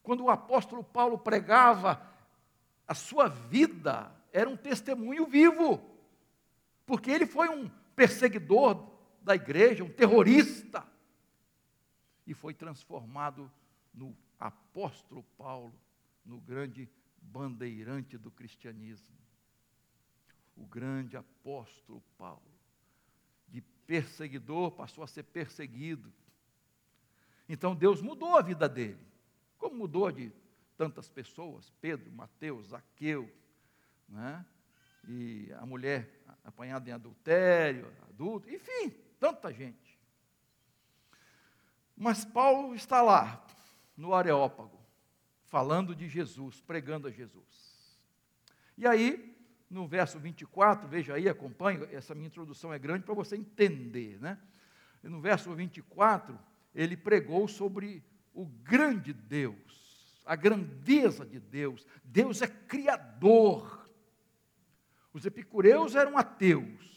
Quando 0.02 0.24
o 0.24 0.30
apóstolo 0.30 0.82
Paulo 0.82 1.18
pregava 1.18 2.02
a 2.86 2.94
sua 2.94 3.28
vida 3.28 4.10
era 4.32 4.48
um 4.48 4.56
testemunho 4.56 5.26
vivo, 5.26 5.82
porque 6.86 7.10
ele 7.10 7.26
foi 7.26 7.48
um 7.48 7.68
perseguidor 7.94 8.90
da 9.22 9.34
igreja, 9.34 9.84
um 9.84 9.90
terrorista, 9.90 10.86
e 12.26 12.34
foi 12.34 12.54
transformado 12.54 13.50
no 13.92 14.16
apóstolo 14.38 15.22
Paulo, 15.36 15.74
no 16.24 16.38
grande 16.40 16.88
bandeirante 17.20 18.16
do 18.16 18.30
cristianismo. 18.30 19.16
O 20.56 20.64
grande 20.66 21.16
apóstolo 21.16 22.02
Paulo, 22.16 22.42
de 23.48 23.60
perseguidor, 23.86 24.72
passou 24.72 25.02
a 25.02 25.06
ser 25.06 25.22
perseguido. 25.24 26.12
Então 27.48 27.74
Deus 27.74 28.02
mudou 28.02 28.36
a 28.36 28.42
vida 28.42 28.68
dele, 28.68 29.07
como 29.58 29.76
mudou 29.76 30.10
de 30.10 30.32
tantas 30.76 31.08
pessoas, 31.08 31.72
Pedro, 31.80 32.10
Mateus, 32.12 32.68
Zaqueu, 32.68 33.30
né? 34.08 34.44
e 35.08 35.52
a 35.58 35.66
mulher 35.66 36.22
apanhada 36.44 36.88
em 36.88 36.92
adultério, 36.92 37.92
adulto, 38.08 38.48
enfim, 38.48 38.90
tanta 39.18 39.52
gente. 39.52 39.98
Mas 41.96 42.24
Paulo 42.24 42.74
está 42.74 43.02
lá, 43.02 43.44
no 43.96 44.14
Areópago, 44.14 44.78
falando 45.46 45.94
de 45.94 46.08
Jesus, 46.08 46.60
pregando 46.60 47.08
a 47.08 47.10
Jesus. 47.10 47.98
E 48.76 48.86
aí, 48.86 49.36
no 49.68 49.88
verso 49.88 50.20
24, 50.20 50.86
veja 50.86 51.14
aí, 51.14 51.28
acompanhe, 51.28 51.82
essa 51.92 52.14
minha 52.14 52.28
introdução 52.28 52.72
é 52.72 52.78
grande 52.78 53.04
para 53.04 53.14
você 53.14 53.36
entender, 53.36 54.20
né? 54.20 54.38
no 55.02 55.20
verso 55.20 55.52
24, 55.54 56.38
ele 56.74 56.96
pregou 56.96 57.48
sobre 57.48 58.04
o 58.32 58.46
grande 58.46 59.12
Deus, 59.12 60.22
a 60.24 60.36
grandeza 60.36 61.24
de 61.24 61.40
Deus. 61.40 61.86
Deus 62.04 62.42
é 62.42 62.46
criador. 62.46 63.88
Os 65.12 65.24
epicureus 65.24 65.94
eram 65.94 66.16
ateus. 66.18 66.88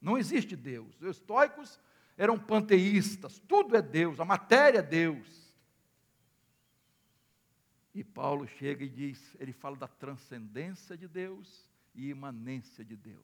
Não 0.00 0.18
existe 0.18 0.56
Deus. 0.56 1.00
Os 1.00 1.16
estoicos 1.16 1.78
eram 2.16 2.38
panteístas. 2.38 3.38
Tudo 3.46 3.76
é 3.76 3.82
Deus, 3.82 4.18
a 4.20 4.24
matéria 4.24 4.78
é 4.78 4.82
Deus. 4.82 5.42
E 7.94 8.02
Paulo 8.02 8.46
chega 8.46 8.84
e 8.84 8.88
diz, 8.88 9.36
ele 9.38 9.52
fala 9.52 9.76
da 9.76 9.86
transcendência 9.86 10.96
de 10.96 11.06
Deus 11.06 11.68
e 11.94 12.08
imanência 12.08 12.84
de 12.84 12.96
Deus. 12.96 13.22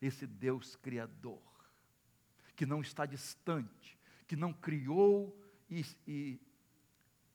Esse 0.00 0.26
Deus 0.26 0.76
criador, 0.76 1.42
que 2.54 2.64
não 2.64 2.80
está 2.80 3.04
distante, 3.04 3.98
que 4.26 4.36
não 4.36 4.52
criou 4.52 5.36
e, 5.80 5.86
e 6.06 6.40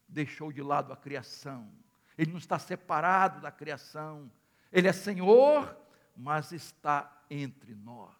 deixou 0.07 0.51
de 0.51 0.61
lado 0.61 0.93
a 0.93 0.97
criação. 0.97 1.71
Ele 2.17 2.31
não 2.31 2.37
está 2.37 2.57
separado 2.59 3.41
da 3.41 3.51
criação. 3.51 4.31
Ele 4.71 4.87
é 4.87 4.93
Senhor, 4.93 5.75
mas 6.15 6.51
está 6.51 7.23
entre 7.29 7.75
nós. 7.75 8.15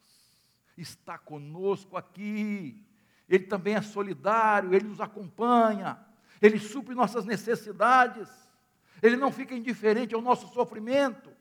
Está 0.77 1.17
conosco 1.17 1.97
aqui. 1.97 2.85
Ele 3.27 3.45
também 3.45 3.75
é 3.75 3.81
solidário, 3.81 4.73
ele 4.73 4.87
nos 4.87 5.01
acompanha. 5.01 6.05
Ele 6.41 6.57
supre 6.57 6.95
nossas 6.95 7.25
necessidades, 7.25 8.29
Ele 9.01 9.17
não 9.17 9.31
fica 9.31 9.53
indiferente 9.53 10.15
ao 10.15 10.21
nosso 10.21 10.47
sofrimento. 10.53 11.31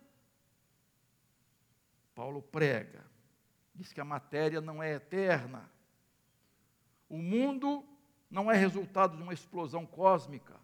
Paulo 2.15 2.43
prega, 2.43 3.05
diz 3.75 3.93
que 3.93 4.01
a 4.01 4.05
matéria 4.05 4.61
não 4.61 4.83
é 4.83 4.95
eterna, 4.95 5.71
o 7.09 7.17
mundo 7.17 7.85
não 8.31 8.51
é 8.51 8.57
resultado 8.57 9.17
de 9.17 9.23
uma 9.23 9.33
explosão 9.33 9.87
cósmica, 9.87 10.59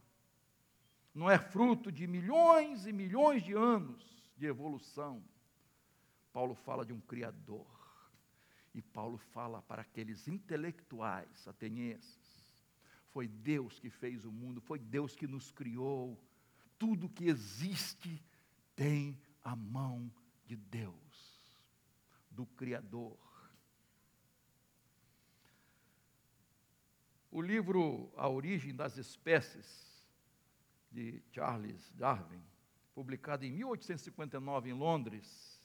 não 1.15 1.31
é 1.31 1.39
fruto 1.39 1.93
de 1.93 2.07
milhões 2.07 2.87
e 2.87 2.93
milhões 2.93 3.43
de 3.43 3.53
anos 3.53 4.33
de 4.37 4.47
evolução. 4.47 5.23
Paulo 6.33 6.55
fala 6.55 6.85
de 6.85 6.93
um 6.93 7.01
Criador. 7.01 7.73
E 8.75 8.83
Paulo 8.83 9.17
fala 9.17 9.63
para 9.63 9.83
aqueles 9.83 10.27
intelectuais 10.27 11.47
atenienses 11.47 12.35
foi 13.15 13.29
Deus 13.29 13.79
que 13.79 13.89
fez 13.89 14.25
o 14.25 14.33
mundo, 14.33 14.61
foi 14.61 14.77
Deus 14.77 15.15
que 15.15 15.29
nos 15.29 15.53
criou. 15.53 16.21
Tudo 16.77 17.09
que 17.09 17.27
existe 17.27 18.21
tem 18.75 19.17
a 19.45 19.55
mão 19.55 20.13
de 20.45 20.57
Deus, 20.57 21.63
do 22.29 22.45
Criador. 22.45 23.17
O 27.35 27.43
livro 27.43 28.13
A 28.17 28.29
Origem 28.29 28.73
das 28.73 28.97
Espécies, 28.97 29.67
de 30.89 31.21
Charles 31.33 31.91
Darwin, 31.97 32.41
publicado 32.95 33.45
em 33.45 33.51
1859 33.51 34.71
em 34.71 34.73
Londres, 34.73 35.61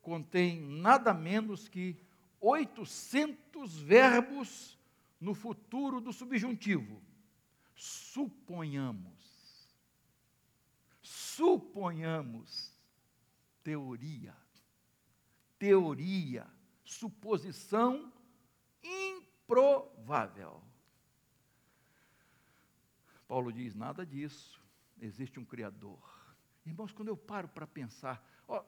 contém 0.00 0.58
nada 0.62 1.12
menos 1.12 1.68
que 1.68 1.94
800 2.40 3.80
verbos 3.80 4.78
no 5.20 5.34
futuro 5.34 6.00
do 6.00 6.10
subjuntivo. 6.10 7.02
Suponhamos. 7.74 9.68
Suponhamos. 11.02 12.72
Teoria. 13.62 14.34
Teoria. 15.58 16.46
Suposição 16.82 18.10
improvável. 18.82 20.62
Paulo 23.26 23.52
diz: 23.52 23.74
nada 23.74 24.04
disso. 24.04 24.62
Existe 25.00 25.40
um 25.40 25.44
Criador. 25.44 25.98
Irmãos, 26.64 26.92
quando 26.92 27.08
eu 27.08 27.16
paro 27.16 27.48
para 27.48 27.66
pensar, 27.66 28.24
ó, 28.46 28.64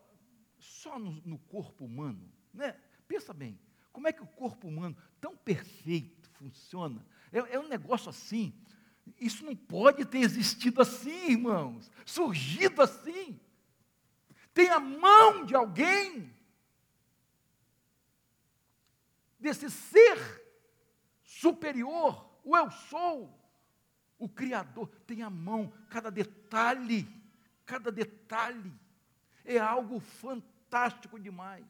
só 0.58 0.98
no, 0.98 1.12
no 1.24 1.38
corpo 1.38 1.84
humano, 1.84 2.30
né? 2.52 2.78
Pensa 3.06 3.32
bem, 3.32 3.58
como 3.92 4.08
é 4.08 4.12
que 4.12 4.22
o 4.22 4.26
corpo 4.26 4.68
humano, 4.68 4.96
tão 5.20 5.36
perfeito, 5.36 6.28
funciona. 6.32 7.04
É, 7.32 7.38
é 7.54 7.58
um 7.58 7.68
negócio 7.68 8.10
assim. 8.10 8.52
Isso 9.20 9.44
não 9.44 9.54
pode 9.54 10.04
ter 10.04 10.18
existido 10.18 10.82
assim, 10.82 11.30
irmãos. 11.30 11.90
Surgido 12.04 12.82
assim. 12.82 13.40
Tem 14.52 14.68
a 14.68 14.80
mão 14.80 15.44
de 15.44 15.54
alguém. 15.54 16.34
Desse 19.38 19.70
ser 19.70 20.42
superior, 21.22 22.28
o 22.42 22.56
eu 22.56 22.70
sou, 22.70 23.35
o 24.18 24.28
Criador, 24.28 24.88
tem 25.06 25.22
a 25.22 25.30
mão, 25.30 25.72
cada 25.90 26.10
detalhe, 26.10 27.06
cada 27.64 27.92
detalhe, 27.92 28.72
é 29.44 29.58
algo 29.58 30.00
fantástico 30.00 31.18
demais. 31.18 31.66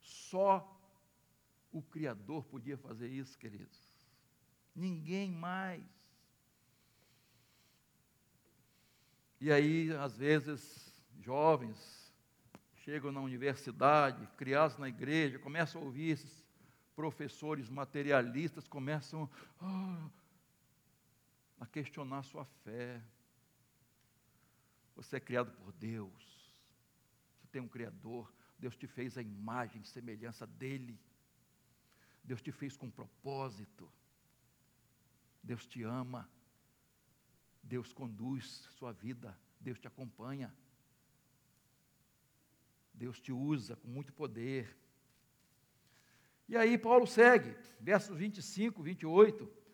Só 0.00 0.72
o 1.70 1.82
Criador 1.82 2.44
podia 2.44 2.78
fazer 2.78 3.08
isso, 3.08 3.38
queridos. 3.38 3.78
Ninguém 4.74 5.30
mais. 5.30 5.84
E 9.40 9.52
aí, 9.52 9.92
às 9.92 10.16
vezes, 10.16 11.02
jovens 11.20 12.06
chegam 12.76 13.12
na 13.12 13.20
universidade, 13.20 14.26
criados 14.36 14.78
na 14.78 14.88
igreja, 14.88 15.38
começam 15.38 15.80
a 15.80 15.84
ouvir 15.84 16.10
esses 16.10 16.46
professores 16.94 17.68
materialistas, 17.68 18.66
começam 18.66 19.28
ah, 19.60 20.08
a 21.58 21.66
questionar 21.66 22.22
sua 22.22 22.44
fé. 22.44 23.02
Você 24.94 25.16
é 25.16 25.20
criado 25.20 25.52
por 25.52 25.72
Deus. 25.72 26.60
Você 27.38 27.46
tem 27.48 27.60
um 27.60 27.68
Criador. 27.68 28.32
Deus 28.58 28.76
te 28.76 28.86
fez 28.86 29.16
a 29.18 29.22
imagem 29.22 29.82
e 29.82 29.86
semelhança 29.86 30.46
dEle. 30.46 30.98
Deus 32.24 32.42
te 32.42 32.50
fez 32.50 32.76
com 32.76 32.90
propósito. 32.90 33.90
Deus 35.42 35.66
te 35.66 35.82
ama. 35.82 36.28
Deus 37.62 37.92
conduz 37.92 38.68
sua 38.78 38.92
vida. 38.92 39.38
Deus 39.60 39.78
te 39.78 39.86
acompanha. 39.86 40.54
Deus 42.92 43.20
te 43.20 43.32
usa 43.32 43.76
com 43.76 43.88
muito 43.88 44.12
poder. 44.12 44.76
E 46.48 46.56
aí 46.56 46.78
Paulo 46.78 47.06
segue, 47.06 47.56
versos 47.80 48.16
25, 48.16 48.82
28. 48.82 49.65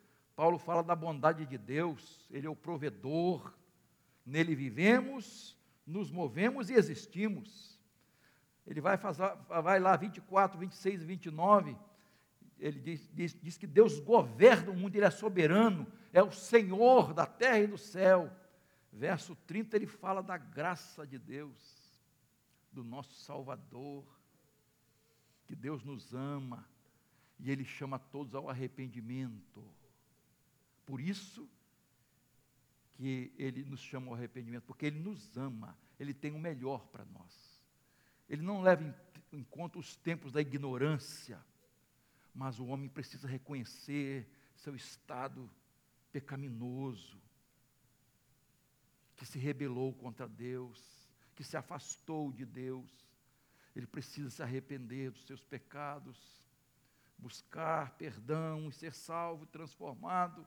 Paulo 0.42 0.58
fala 0.58 0.82
da 0.82 0.96
bondade 0.96 1.46
de 1.46 1.56
Deus, 1.56 2.26
Ele 2.28 2.48
é 2.48 2.50
o 2.50 2.56
provedor, 2.56 3.54
nele 4.26 4.56
vivemos, 4.56 5.56
nos 5.86 6.10
movemos 6.10 6.68
e 6.68 6.74
existimos. 6.74 7.78
Ele 8.66 8.80
vai, 8.80 8.96
fazer, 8.96 9.22
vai 9.62 9.78
lá 9.78 9.94
24, 9.94 10.58
26 10.58 11.02
e 11.02 11.04
29 11.04 11.76
ele 12.58 12.80
diz, 12.80 13.08
diz, 13.14 13.38
diz, 13.40 13.56
que 13.56 13.68
Deus 13.68 14.00
governa 14.00 14.72
o 14.72 14.76
mundo, 14.76 14.96
Ele 14.96 15.04
é 15.04 15.10
soberano, 15.12 15.86
é 16.12 16.20
o 16.20 16.32
Senhor 16.32 17.14
da 17.14 17.24
terra 17.24 17.60
e 17.60 17.68
do 17.68 17.78
céu. 17.78 18.28
Verso 18.92 19.36
30, 19.46 19.76
ele 19.76 19.86
fala 19.86 20.24
da 20.24 20.36
graça 20.36 21.06
de 21.06 21.18
Deus, 21.18 22.02
do 22.72 22.82
nosso 22.82 23.14
Salvador, 23.14 24.04
que 25.44 25.54
Deus 25.54 25.84
nos 25.84 26.12
ama 26.12 26.66
e 27.38 27.48
Ele 27.48 27.64
chama 27.64 27.96
todos 27.96 28.34
ao 28.34 28.50
arrependimento. 28.50 29.81
Por 30.84 31.00
isso 31.00 31.48
que 32.94 33.32
Ele 33.36 33.64
nos 33.64 33.80
chama 33.80 34.08
ao 34.08 34.14
arrependimento, 34.14 34.64
porque 34.64 34.86
Ele 34.86 34.98
nos 34.98 35.36
ama, 35.36 35.76
Ele 35.98 36.12
tem 36.12 36.32
o 36.32 36.38
melhor 36.38 36.86
para 36.88 37.04
nós. 37.06 37.62
Ele 38.28 38.42
não 38.42 38.62
leva 38.62 38.82
em, 38.82 39.38
em 39.38 39.44
conta 39.44 39.78
os 39.78 39.96
tempos 39.96 40.32
da 40.32 40.40
ignorância, 40.40 41.44
mas 42.34 42.58
o 42.58 42.66
homem 42.66 42.88
precisa 42.88 43.28
reconhecer 43.28 44.28
seu 44.56 44.74
estado 44.74 45.50
pecaminoso, 46.10 47.20
que 49.16 49.26
se 49.26 49.38
rebelou 49.38 49.92
contra 49.94 50.28
Deus, 50.28 51.08
que 51.34 51.44
se 51.44 51.56
afastou 51.56 52.32
de 52.32 52.44
Deus. 52.44 52.90
Ele 53.74 53.86
precisa 53.86 54.30
se 54.30 54.42
arrepender 54.42 55.10
dos 55.10 55.24
seus 55.24 55.42
pecados, 55.42 56.18
buscar 57.16 57.96
perdão 57.96 58.68
e 58.68 58.72
ser 58.72 58.92
salvo, 58.92 59.46
transformado 59.46 60.46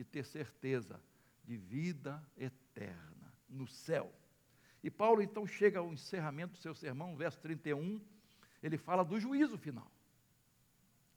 e 0.00 0.04
ter 0.04 0.24
certeza 0.24 0.98
de 1.44 1.58
vida 1.58 2.26
eterna 2.34 3.34
no 3.46 3.66
céu. 3.66 4.10
E 4.82 4.90
Paulo 4.90 5.20
então 5.20 5.46
chega 5.46 5.78
ao 5.78 5.92
encerramento 5.92 6.54
do 6.54 6.58
seu 6.58 6.74
sermão, 6.74 7.14
verso 7.14 7.38
31, 7.40 8.00
ele 8.62 8.78
fala 8.78 9.04
do 9.04 9.20
juízo 9.20 9.58
final. 9.58 9.92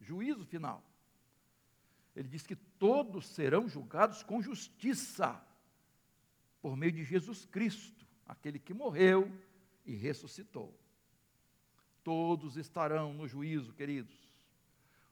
Juízo 0.02 0.46
final. 0.46 0.84
Ele 2.14 2.28
diz 2.28 2.46
que 2.46 2.58
todos 2.58 3.26
serão 3.28 3.70
julgados 3.70 4.22
com 4.22 4.42
justiça 4.42 5.42
por 6.62 6.76
meio 6.76 6.92
de 6.92 7.06
Jesus 7.06 7.46
Cristo, 7.46 8.06
aquele 8.26 8.60
que 8.60 8.74
morreu 8.74 9.32
e 9.86 9.96
ressuscitou. 9.96 10.78
Todos 12.04 12.58
estarão 12.58 13.14
no 13.14 13.30
juízo, 13.30 13.72
queridos. 13.72 14.30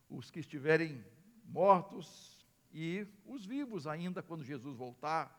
Os 0.09 0.29
que 0.29 0.41
estiverem 0.41 1.01
mortos 1.45 2.40
e 2.73 3.07
os 3.25 3.45
vivos 3.45 3.87
ainda 3.87 4.21
quando 4.23 4.43
Jesus 4.43 4.75
voltar, 4.75 5.37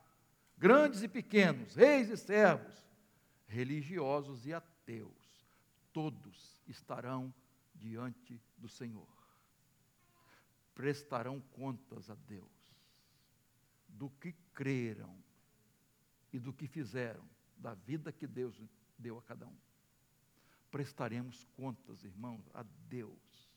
grandes 0.59 1.03
e 1.03 1.09
pequenos, 1.09 1.75
reis 1.75 2.09
e 2.09 2.17
servos, 2.17 2.87
religiosos 3.47 4.47
e 4.47 4.53
ateus, 4.53 5.47
todos 5.93 6.63
estarão 6.67 7.33
diante 7.75 8.41
do 8.57 8.69
Senhor. 8.69 9.09
Prestarão 10.75 11.41
contas 11.53 12.11
a 12.11 12.15
Deus 12.15 12.63
do 13.89 14.11
que 14.11 14.33
creram 14.53 15.15
e 16.33 16.39
do 16.39 16.53
que 16.53 16.67
fizeram, 16.67 17.25
da 17.57 17.75
vida 17.75 18.11
que 18.11 18.27
Deus 18.27 18.61
deu 18.99 19.19
a 19.19 19.23
cada 19.23 19.47
um. 19.47 19.57
Prestaremos 20.71 21.45
contas, 21.57 22.03
irmãos, 22.03 22.49
a 22.55 22.63
Deus. 22.89 23.51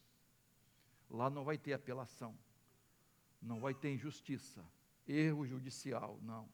Lá 1.10 1.30
não 1.30 1.44
vai 1.44 1.58
ter 1.58 1.74
apelação, 1.74 2.38
não 3.45 3.60
vai 3.60 3.73
ter 3.73 3.93
injustiça, 3.93 4.65
erro 5.08 5.45
judicial, 5.45 6.19
não. 6.21 6.49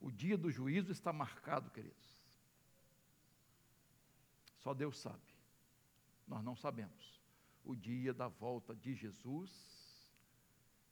O 0.00 0.10
dia 0.10 0.36
do 0.36 0.50
juízo 0.50 0.90
está 0.90 1.12
marcado, 1.12 1.70
queridos. 1.70 2.22
Só 4.58 4.74
Deus 4.74 4.98
sabe. 4.98 5.22
Nós 6.26 6.42
não 6.42 6.56
sabemos. 6.56 7.20
O 7.64 7.76
dia 7.76 8.12
da 8.12 8.26
volta 8.26 8.74
de 8.74 8.94
Jesus 8.94 9.50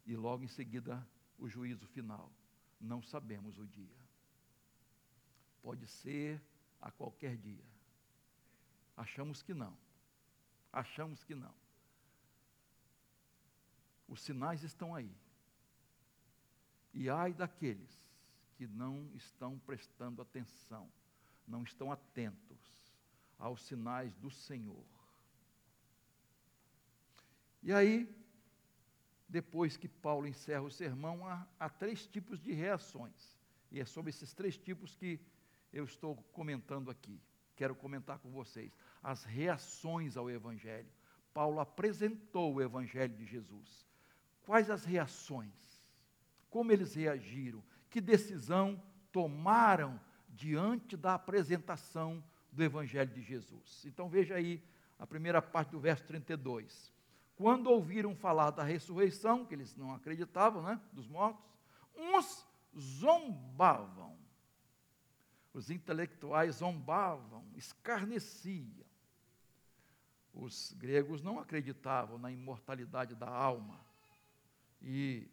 e 0.07 0.15
logo 0.15 0.45
em 0.45 0.49
seguida 0.49 1.05
o 1.37 1.49
juízo 1.49 1.87
final. 1.89 2.33
Não 2.81 3.03
sabemos 3.03 3.59
o 3.59 3.67
dia. 3.67 3.99
Pode 5.61 5.87
ser 5.89 6.41
a 6.81 6.91
qualquer 6.91 7.37
dia. 7.37 7.65
Achamos 8.97 9.43
que 9.43 9.53
não. 9.53 9.77
Achamos 10.73 11.25
que 11.25 11.35
não. 11.35 11.55
Os 14.11 14.21
sinais 14.23 14.65
estão 14.65 14.93
aí. 14.93 15.11
E 16.93 17.09
ai 17.09 17.33
daqueles 17.33 18.05
que 18.57 18.67
não 18.67 19.09
estão 19.15 19.57
prestando 19.61 20.21
atenção, 20.21 20.91
não 21.47 21.63
estão 21.63 21.93
atentos 21.93 22.59
aos 23.39 23.63
sinais 23.63 24.13
do 24.17 24.29
Senhor. 24.29 24.85
E 27.63 27.73
aí, 27.73 28.13
depois 29.29 29.77
que 29.77 29.89
Paulo 29.89 30.27
encerra 30.27 30.63
o 30.63 30.71
sermão, 30.71 31.25
há, 31.25 31.47
há, 31.59 31.71
três 31.71 32.05
tipos 32.05 32.41
de 32.41 32.53
reações. 32.53 33.39
E 33.71 33.79
é 33.79 33.85
sobre 33.85 34.11
esses 34.11 34.35
três 34.35 34.59
tipos 34.59 34.97
que 34.97 35.21
eu 35.73 35.85
estou 35.85 36.17
comentando 36.33 36.91
aqui. 36.91 37.23
Quero 37.55 37.77
comentar 37.77 38.19
com 38.19 38.31
vocês. 38.33 38.77
As 39.01 39.23
reações 39.23 40.17
ao 40.17 40.29
Evangelho. 40.29 40.91
Paulo 41.33 41.61
apresentou 41.61 42.55
o 42.55 42.61
Evangelho 42.61 43.15
de 43.15 43.25
Jesus. 43.25 43.89
Quais 44.45 44.71
as 44.71 44.85
reações? 44.85 45.51
Como 46.49 46.73
eles 46.73 46.95
reagiram? 46.95 47.63
que 47.91 48.01
decisão 48.01 48.81
tomaram 49.13 50.01
diante 50.29 50.97
da 50.97 51.15
apresentação 51.15 52.25
do 52.53 52.63
Evangelho 52.63 53.13
de 53.13 53.21
Jesus. 53.21 53.85
Então 53.85 54.09
veja 54.09 54.37
aí 54.37 54.63
a 54.99 55.07
primeira 55.07 55.43
parte 55.43 55.73
do 55.73 55.81
verso 55.81 56.05
32. 56.05 56.93
Quando 57.35 57.67
ouviram 57.67 58.15
falar 58.15 58.51
da 58.51 58.63
ressurreição, 58.63 59.45
que 59.45 59.55
eles 59.55 59.75
não 59.75 59.93
acreditavam, 59.93 60.63
né, 60.63 60.81
dos 60.93 61.09
mortos, 61.09 61.45
uns 61.97 62.47
zombavam. 62.79 64.17
Os 65.53 65.69
intelectuais 65.69 66.57
zombavam, 66.57 67.45
escarneciam. 67.57 68.87
Os 70.33 70.73
gregos 70.79 71.23
não 71.23 71.41
acreditavam 71.41 72.19
na 72.19 72.31
imortalidade 72.31 73.17
da 73.17 73.29
alma. 73.29 73.81
E 74.83 75.29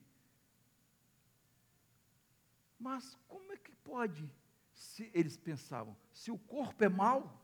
mas 2.80 3.18
como 3.28 3.52
é 3.52 3.58
que 3.58 3.72
pode, 3.72 4.30
se 4.72 5.10
eles 5.14 5.36
pensavam, 5.36 5.98
se 6.14 6.30
o 6.32 6.38
corpo 6.38 6.84
é 6.84 6.90
mau, 6.90 7.44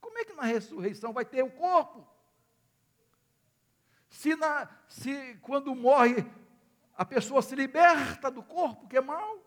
como 0.00 0.18
é 0.18 0.24
que 0.24 0.32
na 0.32 0.44
ressurreição 0.44 1.12
vai 1.12 1.24
ter 1.24 1.42
o 1.42 1.50
corpo? 1.50 2.06
Se, 4.08 4.34
na, 4.34 4.68
se 4.88 5.36
quando 5.36 5.74
morre 5.74 6.24
a 6.96 7.04
pessoa 7.04 7.42
se 7.42 7.54
liberta 7.54 8.30
do 8.30 8.42
corpo 8.42 8.88
que 8.88 8.96
é 8.96 9.00
mau. 9.00 9.44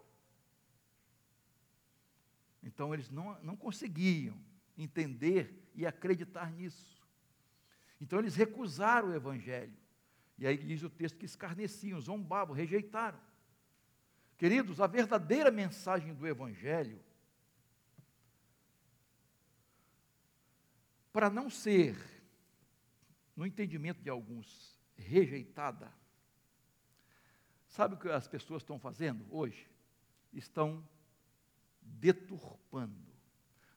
Então 2.62 2.94
eles 2.94 3.10
não, 3.10 3.40
não 3.42 3.58
conseguiam 3.58 4.40
entender 4.78 5.70
e 5.74 5.86
acreditar 5.86 6.52
nisso. 6.52 7.02
Então 8.00 8.20
eles 8.20 8.36
recusaram 8.36 9.10
o 9.10 9.16
evangelho. 9.16 9.76
E 10.40 10.48
aí 10.48 10.58
diz 10.58 10.82
o 10.84 10.90
texto 10.90 11.18
que 11.18 11.26
escarneciam, 11.26 12.00
zombavam, 12.00 12.56
rejeitaram. 12.56 13.20
Queridos, 14.38 14.80
a 14.80 14.88
verdadeira 14.88 15.52
mensagem 15.52 16.14
do 16.14 16.26
Evangelho, 16.26 17.04
para 21.12 21.30
não 21.30 21.50
ser, 21.50 21.98
no 23.36 23.46
entendimento 23.46 24.02
de 24.02 24.10
alguns, 24.10 24.80
rejeitada, 24.96 25.92
sabe 27.68 27.96
o 27.96 27.98
que 27.98 28.08
as 28.08 28.28
pessoas 28.30 28.62
estão 28.62 28.80
fazendo 28.80 29.26
hoje? 29.30 29.70
Estão 30.32 30.88
deturpando, 31.82 33.12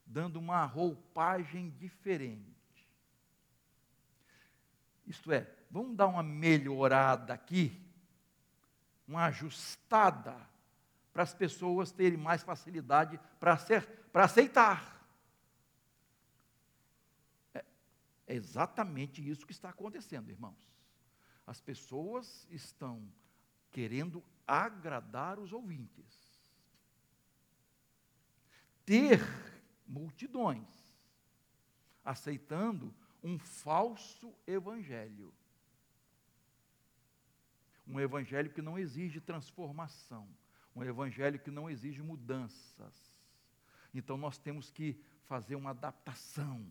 dando 0.05 0.39
uma 0.39 0.63
roupagem 0.65 1.71
diferente. 1.71 2.52
Isto 5.05 5.31
é, 5.31 5.49
vamos 5.69 5.95
dar 5.95 6.07
uma 6.07 6.23
melhorada 6.23 7.33
aqui, 7.33 7.79
uma 9.07 9.25
ajustada 9.25 10.35
para 11.11 11.23
as 11.23 11.33
pessoas 11.33 11.91
terem 11.91 12.17
mais 12.17 12.41
facilidade 12.41 13.19
para 13.39 14.23
aceitar. 14.23 15.05
É, 17.53 17.65
é 18.27 18.35
exatamente 18.35 19.27
isso 19.27 19.45
que 19.45 19.51
está 19.51 19.69
acontecendo, 19.69 20.29
irmãos. 20.29 20.57
As 21.45 21.59
pessoas 21.59 22.47
estão 22.49 23.05
querendo 23.71 24.23
agradar 24.47 25.39
os 25.39 25.51
ouvintes. 25.51 26.41
Ter 28.85 29.21
multidões 29.85 30.67
aceitando 32.03 32.93
um 33.23 33.39
falso 33.39 34.33
evangelho. 34.45 35.33
Um 37.87 37.99
evangelho 37.99 38.51
que 38.51 38.61
não 38.61 38.77
exige 38.77 39.21
transformação 39.21 40.27
um 40.75 40.83
evangelho 40.83 41.39
que 41.39 41.51
não 41.51 41.69
exige 41.69 42.01
mudanças. 42.01 43.19
Então 43.93 44.17
nós 44.17 44.37
temos 44.37 44.71
que 44.71 44.99
fazer 45.23 45.55
uma 45.55 45.69
adaptação. 45.69 46.65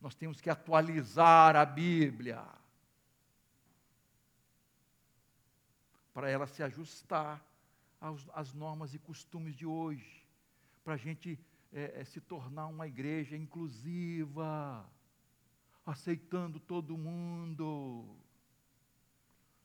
Nós 0.00 0.14
temos 0.14 0.40
que 0.40 0.50
atualizar 0.50 1.54
a 1.54 1.64
Bíblia 1.64 2.44
para 6.12 6.28
ela 6.28 6.46
se 6.46 6.62
ajustar 6.62 7.42
aos, 8.00 8.28
às 8.34 8.52
normas 8.52 8.92
e 8.92 8.98
costumes 8.98 9.54
de 9.54 9.64
hoje, 9.64 10.26
para 10.84 10.94
a 10.94 10.96
gente 10.96 11.38
é, 11.72 12.00
é, 12.00 12.04
se 12.04 12.20
tornar 12.20 12.66
uma 12.66 12.86
igreja 12.86 13.36
inclusiva, 13.36 14.84
aceitando 15.84 16.60
todo 16.60 16.96
mundo. 16.96 18.16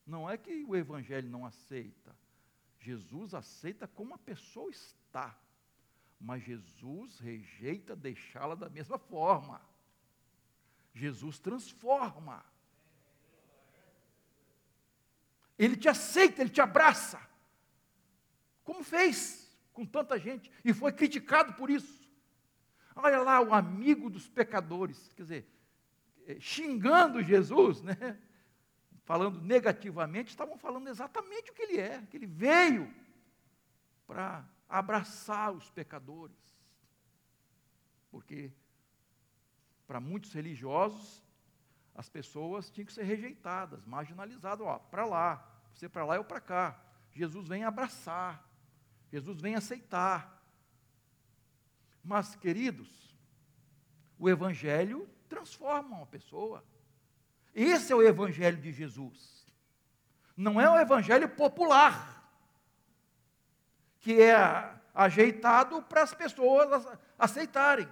Não 0.05 0.29
é 0.29 0.37
que 0.37 0.63
o 0.63 0.75
Evangelho 0.75 1.29
não 1.29 1.45
aceita, 1.45 2.15
Jesus 2.79 3.33
aceita 3.33 3.87
como 3.87 4.13
a 4.13 4.17
pessoa 4.17 4.69
está, 4.69 5.37
mas 6.19 6.43
Jesus 6.43 7.19
rejeita 7.19 7.95
deixá-la 7.95 8.55
da 8.55 8.69
mesma 8.69 8.97
forma. 8.97 9.61
Jesus 10.93 11.37
transforma. 11.37 12.43
Ele 15.57 15.75
te 15.75 15.89
aceita, 15.89 16.41
ele 16.41 16.49
te 16.49 16.61
abraça. 16.61 17.19
Como 18.63 18.83
fez 18.83 19.47
com 19.73 19.85
tanta 19.85 20.19
gente 20.19 20.51
e 20.63 20.73
foi 20.73 20.91
criticado 20.91 21.53
por 21.53 21.69
isso. 21.69 22.09
Olha 22.95 23.19
lá 23.19 23.41
o 23.41 23.53
amigo 23.53 24.09
dos 24.09 24.27
pecadores, 24.27 25.13
quer 25.13 25.23
dizer, 25.23 25.57
xingando 26.39 27.23
Jesus, 27.23 27.81
né? 27.81 28.19
falando 29.07 29.41
negativamente, 29.41 30.31
estavam 30.31 30.57
falando 30.57 30.89
exatamente 30.89 31.49
o 31.49 31.53
que 31.53 31.61
ele 31.61 31.79
é, 31.79 32.05
que 32.09 32.17
ele 32.17 32.27
veio 32.27 32.93
para 34.05 34.45
abraçar 34.67 35.51
os 35.53 35.69
pecadores. 35.71 36.35
Porque 38.11 38.51
para 39.87 40.01
muitos 40.01 40.33
religiosos, 40.33 41.23
as 41.95 42.09
pessoas 42.09 42.69
tinham 42.69 42.85
que 42.85 42.91
ser 42.91 43.03
rejeitadas, 43.03 43.85
marginalizadas, 43.85 44.67
ó, 44.67 44.77
para 44.77 45.05
lá, 45.05 45.49
você 45.73 45.87
para 45.87 46.05
lá, 46.05 46.17
eu 46.17 46.25
para 46.25 46.41
cá. 46.41 46.83
Jesus 47.13 47.47
vem 47.47 47.63
abraçar, 47.63 48.45
Jesus 49.09 49.39
vem 49.39 49.55
aceitar. 49.55 50.43
Mas, 52.03 52.35
queridos, 52.35 53.15
o 54.19 54.29
Evangelho 54.29 55.09
transforma 55.27 55.97
uma 55.97 56.05
pessoa. 56.05 56.63
Esse 57.53 57.91
é 57.91 57.95
o 57.95 58.01
Evangelho 58.01 58.57
de 58.57 58.71
Jesus. 58.71 59.45
Não 60.35 60.59
é 60.61 60.69
o 60.69 60.79
Evangelho 60.79 61.27
popular, 61.29 62.31
que 63.99 64.21
é 64.21 64.77
ajeitado 64.93 65.81
para 65.83 66.03
as 66.03 66.13
pessoas 66.13 66.85
aceitarem. 67.17 67.87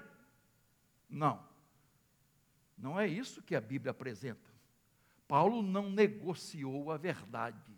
Não. 1.10 1.44
Não 2.78 3.00
é 3.00 3.08
isso 3.08 3.42
que 3.42 3.56
a 3.56 3.62
Bíblia 3.62 3.92
apresenta. 3.92 4.54
Paulo 5.28 5.62
não 5.62 5.90
negociou 5.90 6.92
a 6.92 6.98
verdade. 6.98 7.76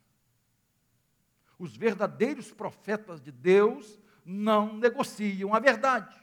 Os 1.58 1.76
verdadeiros 1.76 2.52
profetas 2.52 3.22
de 3.22 3.32
Deus 3.32 4.00
não 4.26 4.76
negociam 4.76 5.54
a 5.54 5.60
verdade 5.60 6.20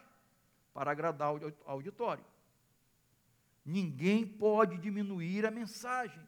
para 0.73 0.91
agradar 0.91 1.35
o 1.35 1.55
auditório. 1.65 2.25
Ninguém 3.65 4.27
pode 4.27 4.77
diminuir 4.77 5.47
a 5.47 5.51
mensagem. 5.51 6.23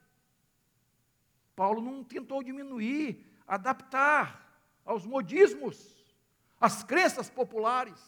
Paulo 1.55 1.81
não 1.81 2.03
tentou 2.03 2.41
diminuir, 2.41 3.25
adaptar 3.47 4.59
aos 4.83 5.05
modismos, 5.05 6.15
às 6.59 6.83
crenças 6.83 7.29
populares. 7.29 7.99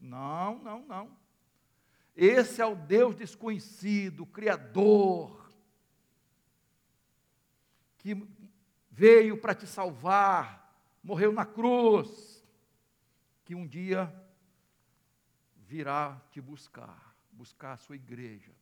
Não, 0.00 0.58
não, 0.60 0.80
não. 0.86 1.16
Esse 2.16 2.62
é 2.62 2.66
o 2.66 2.74
Deus 2.74 3.14
desconhecido, 3.16 4.24
Criador, 4.24 5.50
que 7.98 8.16
veio 8.90 9.36
para 9.40 9.54
te 9.54 9.66
salvar, 9.66 10.74
morreu 11.02 11.32
na 11.32 11.44
cruz, 11.44 12.42
que 13.44 13.54
um 13.54 13.66
dia 13.66 14.14
virá 15.66 16.20
te 16.30 16.40
buscar 16.40 17.13
buscar 17.34 17.72
a 17.72 17.76
sua 17.76 17.96
igreja, 17.96 18.54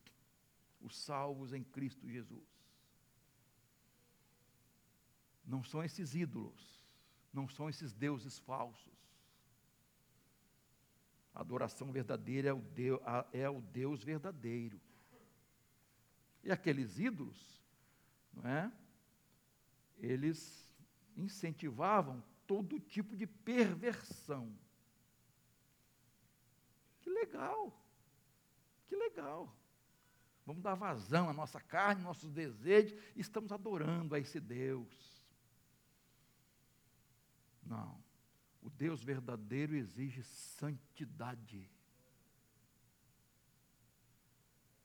os 0.81 0.97
salvos 0.97 1.53
em 1.53 1.63
Cristo 1.63 2.09
Jesus. 2.09 2.49
Não 5.45 5.63
são 5.63 5.83
esses 5.83 6.15
ídolos, 6.15 6.83
não 7.33 7.49
são 7.49 7.69
esses 7.69 7.93
deuses 7.93 8.39
falsos. 8.39 8.93
A 11.35 11.41
adoração 11.41 11.91
verdadeira 11.91 12.51
é 12.51 12.53
o, 12.53 12.61
Deus, 12.61 13.01
é 13.33 13.49
o 13.49 13.61
Deus 13.61 14.03
verdadeiro. 14.03 14.81
E 16.45 16.51
aqueles 16.51 16.99
ídolos, 16.99 17.63
não 18.33 18.49
é? 18.49 18.73
Eles 19.99 20.71
incentivavam 21.17 22.23
todo 22.47 22.81
tipo 22.81 23.17
de 23.17 23.27
perversão. 23.27 24.53
Que 27.01 27.11
legal. 27.11 27.82
Que 28.93 28.97
legal. 28.97 29.51
Vamos 30.45 30.63
dar 30.63 30.75
vazão 30.75 31.27
à 31.27 31.33
nossa 31.33 31.59
carne, 31.59 32.03
nossos 32.03 32.31
desejos, 32.31 32.93
e 33.17 33.23
estamos 33.23 33.51
adorando 33.51 34.15
a 34.15 34.19
esse 34.19 34.39
Deus. 34.39 35.25
Não. 37.63 38.05
O 38.61 38.69
Deus 38.69 39.03
verdadeiro 39.03 39.75
exige 39.75 40.23
santidade. 40.23 41.71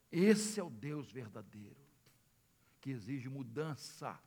Esse 0.10 0.58
é 0.58 0.63
o 0.63 0.70
Deus 0.70 1.12
verdadeiro, 1.12 1.86
que 2.80 2.91
exige 2.91 3.28
mudança. 3.28 4.17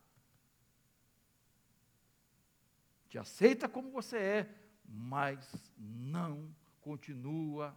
Te 3.09 3.17
aceita 3.17 3.67
como 3.67 3.89
você 3.89 4.17
é, 4.17 4.55
mas 4.85 5.73
não 5.75 6.55
continua 6.81 7.75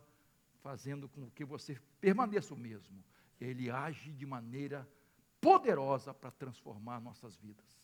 fazendo 0.64 1.10
com 1.10 1.28
que 1.28 1.44
você 1.44 1.78
permaneça 2.00 2.54
o 2.54 2.56
mesmo. 2.56 3.04
Ele 3.38 3.70
age 3.70 4.10
de 4.14 4.24
maneira 4.24 4.88
poderosa 5.38 6.14
para 6.14 6.30
transformar 6.30 7.00
nossas 7.00 7.36
vidas. 7.36 7.78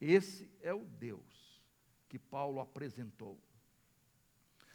Esse 0.00 0.50
é 0.62 0.72
o 0.72 0.86
Deus 0.86 1.62
que 2.08 2.18
Paulo 2.18 2.58
apresentou. 2.58 3.38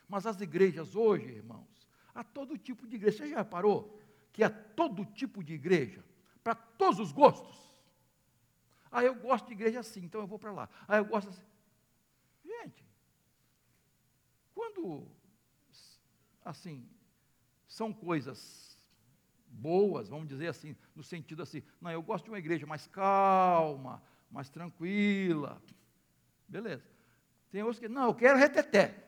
Mas 0.08 0.28
as 0.28 0.40
igrejas 0.40 0.96
hoje, 0.96 1.26
irmãos, 1.26 1.88
há 2.14 2.24
todo 2.24 2.60
tipo 2.60 2.86
de 2.86 2.98
igreja. 2.98 3.18
Você 3.18 3.30
já 3.30 3.38
reparou 3.38 4.00
que 4.32 4.44
há 4.44 4.52
todo 4.52 5.04
tipo 5.06 5.44
de 5.44 5.54
igreja, 5.54 6.06
para 6.44 6.54
todos 6.54 7.00
os 7.00 7.12
gostos? 7.12 7.58
Ah, 8.92 9.04
eu 9.04 9.16
gosto 9.16 9.48
de 9.48 9.54
igreja 9.54 9.80
assim, 9.80 10.04
então 10.04 10.22
eu 10.22 10.28
vou 10.28 10.38
para 10.38 10.52
lá. 10.52 10.70
Ah, 10.88 10.98
eu 10.98 11.06
gosto 11.06 11.30
assim. 11.30 11.46
Gente, 12.46 12.86
quando 14.54 15.19
assim, 16.50 16.88
são 17.68 17.94
coisas 17.94 18.78
boas, 19.48 20.08
vamos 20.10 20.28
dizer 20.28 20.48
assim, 20.48 20.76
no 20.96 21.04
sentido 21.04 21.42
assim, 21.42 21.64
não, 21.82 21.92
eu 21.92 22.02
gosto 22.02 22.26
de 22.26 22.32
uma 22.32 22.40
igreja 22.40 22.66
mais 22.66 22.88
calma, 22.88 24.02
mais 24.30 24.50
tranquila. 24.50 25.62
Beleza. 26.48 26.86
Tem 27.52 27.62
outros 27.62 27.80
que, 27.80 27.88
não, 27.88 28.08
eu 28.08 28.16
quero 28.16 28.38
reteté. 28.38 29.08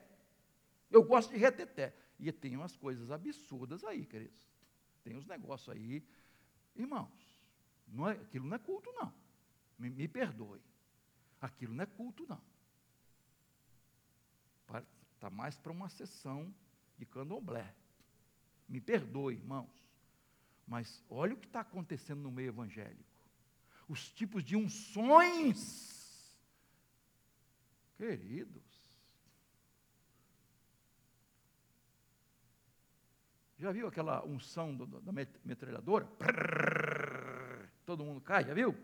Eu 0.90 1.04
gosto 1.04 1.32
de 1.32 1.38
reteté. 1.38 1.96
E 2.20 2.32
tem 2.32 2.56
umas 2.56 2.76
coisas 2.76 3.10
absurdas 3.12 3.84
aí, 3.84 4.06
queridos. 4.06 4.48
Tem 5.04 5.16
uns 5.16 5.26
negócios 5.26 5.70
aí. 5.76 6.04
Irmãos, 6.76 7.10
não 7.88 8.08
é, 8.08 8.14
aquilo 8.14 8.46
não 8.46 8.56
é 8.56 8.60
culto, 8.60 8.92
não. 8.94 9.14
Me, 9.78 9.90
me 9.90 10.08
perdoe. 10.08 10.62
Aquilo 11.40 11.74
não 11.74 11.84
é 11.84 11.88
culto, 11.88 12.26
não. 12.28 12.42
Está 15.16 15.30
mais 15.30 15.58
para 15.58 15.72
uma 15.72 15.90
sessão 15.90 16.54
de 17.02 17.06
candomblé. 17.08 17.74
Me 18.70 18.80
perdoe, 18.80 19.34
irmãos. 19.34 19.72
Mas 20.68 21.04
olha 21.10 21.34
o 21.34 21.38
que 21.38 21.48
está 21.48 21.62
acontecendo 21.62 22.22
no 22.22 22.32
meio 22.32 22.50
evangélico. 22.50 23.28
Os 23.90 24.08
tipos 24.12 24.44
de 24.44 24.56
unções. 24.56 26.40
Queridos. 27.98 28.62
Já 33.58 33.72
viu 33.72 33.88
aquela 33.88 34.24
unção 34.24 34.76
do, 34.76 34.86
da 34.86 35.12
metralhadora? 35.44 36.08
todo 37.84 38.06
mundo 38.06 38.22
cai, 38.22 38.46
já 38.46 38.54
viu? 38.54 38.78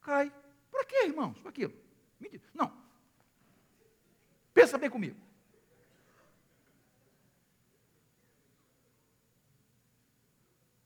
Cai. 0.00 0.32
Para 0.70 0.84
quê, 0.84 1.06
irmãos? 1.06 1.38
Para 1.40 1.50
aquilo? 1.50 1.74
Não. 2.54 2.72
Pensa 4.54 4.78
bem 4.78 4.88
comigo. 4.88 5.27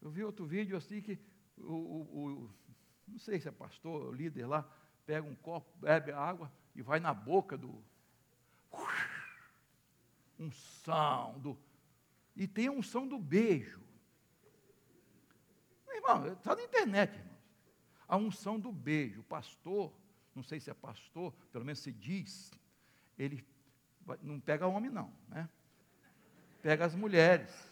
Eu 0.03 0.11
vi 0.11 0.25
outro 0.25 0.45
vídeo 0.45 0.77
assim 0.77 1.01
que 1.01 1.17
o, 1.57 1.73
o, 1.73 2.45
o 2.45 2.51
não 3.07 3.19
sei 3.19 3.39
se 3.39 3.49
é 3.49 3.53
pastor, 3.53 4.09
o 4.09 4.13
líder 4.13 4.47
lá, 4.47 4.69
pega 5.07 5.27
um 5.27 5.35
copo, 5.37 5.71
bebe 5.79 6.11
água 6.11 6.53
e 6.75 6.83
vai 6.83 6.99
na 6.99 7.15
boca 7.15 7.57
do. 7.57 7.83
Um 10.39 10.51
som 10.51 11.39
do. 11.39 11.59
E 12.35 12.49
tem 12.49 12.67
a 12.67 12.73
unção 12.73 13.07
do 13.07 13.19
beijo. 13.19 13.81
Irmão, 15.95 16.33
está 16.33 16.57
na 16.57 16.63
internet, 16.63 17.17
irmão. 17.17 17.37
A 18.09 18.17
unção 18.17 18.59
do 18.59 18.73
beijo. 18.73 19.21
O 19.21 19.25
pastor, 19.25 19.93
não 20.35 20.43
sei 20.43 20.59
se 20.59 20.69
é 20.69 20.75
pastor, 20.75 21.33
pelo 21.53 21.65
menos 21.65 21.79
se 21.79 21.93
diz, 21.93 22.51
ele 23.17 23.47
não 24.21 24.41
pega 24.41 24.67
homem, 24.67 24.91
não, 24.91 25.13
né? 25.29 25.49
Pega 26.61 26.85
as 26.85 26.95
mulheres 26.95 27.72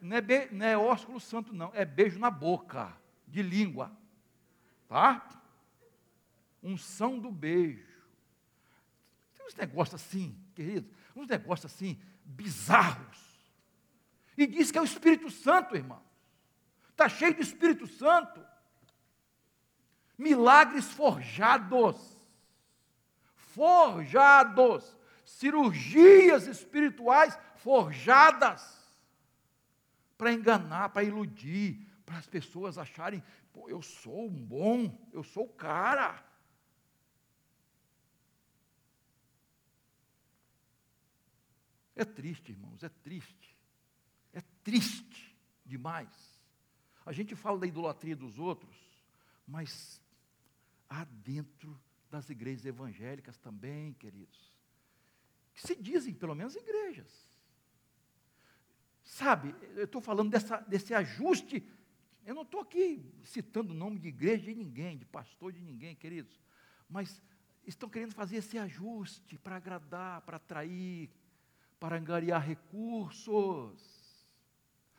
não 0.00 0.16
é, 0.16 0.20
be, 0.20 0.48
não 0.52 0.66
é 0.66 0.76
ósculo 0.76 1.18
santo, 1.20 1.54
não, 1.54 1.70
é 1.74 1.84
beijo 1.84 2.18
na 2.18 2.30
boca, 2.30 2.92
de 3.26 3.42
língua. 3.42 3.90
Tá? 4.88 5.36
unção 6.66 7.18
do 7.18 7.30
beijo. 7.30 7.86
Tem 9.36 9.46
uns 9.46 9.54
negócios 9.54 10.00
assim, 10.00 10.36
querido, 10.54 10.90
uns 11.14 11.28
negócios 11.28 11.72
assim, 11.72 12.00
bizarros. 12.24 13.24
E 14.36 14.46
diz 14.46 14.70
que 14.70 14.78
é 14.78 14.80
o 14.80 14.84
Espírito 14.84 15.30
Santo, 15.30 15.76
irmão. 15.76 16.02
Está 16.90 17.08
cheio 17.08 17.34
de 17.34 17.42
Espírito 17.42 17.86
Santo. 17.86 18.44
Milagres 20.18 20.86
forjados. 20.86 21.96
Forjados. 23.34 24.96
Cirurgias 25.24 26.46
espirituais 26.46 27.38
forjadas. 27.56 28.85
Para 30.16 30.32
enganar, 30.32 30.88
para 30.90 31.04
iludir, 31.04 31.86
para 32.04 32.18
as 32.18 32.26
pessoas 32.26 32.78
acharem, 32.78 33.22
pô, 33.52 33.68
eu 33.68 33.82
sou 33.82 34.30
bom, 34.30 35.08
eu 35.12 35.22
sou 35.22 35.44
o 35.44 35.52
cara. 35.52 36.24
É 41.94 42.04
triste, 42.04 42.52
irmãos, 42.52 42.82
é 42.82 42.88
triste. 42.88 43.56
É 44.32 44.42
triste 44.62 45.36
demais. 45.64 46.36
A 47.04 47.12
gente 47.12 47.34
fala 47.34 47.58
da 47.58 47.66
idolatria 47.66 48.14
dos 48.14 48.38
outros, 48.38 48.76
mas 49.46 50.02
há 50.88 51.04
dentro 51.04 51.80
das 52.10 52.28
igrejas 52.28 52.66
evangélicas 52.66 53.38
também, 53.38 53.94
queridos, 53.94 54.52
que 55.54 55.62
se 55.62 55.74
dizem, 55.74 56.14
pelo 56.14 56.34
menos, 56.34 56.54
igrejas. 56.54 57.25
Sabe, 59.06 59.54
eu 59.76 59.84
estou 59.84 60.00
falando 60.00 60.30
dessa, 60.30 60.56
desse 60.62 60.92
ajuste. 60.92 61.64
Eu 62.24 62.34
não 62.34 62.42
estou 62.42 62.60
aqui 62.60 63.08
citando 63.22 63.72
o 63.72 63.76
nome 63.76 64.00
de 64.00 64.08
igreja 64.08 64.46
de 64.46 64.54
ninguém, 64.54 64.98
de 64.98 65.04
pastor 65.04 65.52
de 65.52 65.62
ninguém, 65.62 65.94
queridos. 65.94 66.42
Mas 66.90 67.22
estão 67.64 67.88
querendo 67.88 68.12
fazer 68.14 68.38
esse 68.38 68.58
ajuste 68.58 69.38
para 69.38 69.54
agradar, 69.56 70.22
para 70.22 70.38
atrair, 70.38 71.08
para 71.78 71.96
angariar 71.96 72.44
recursos. 72.44 73.80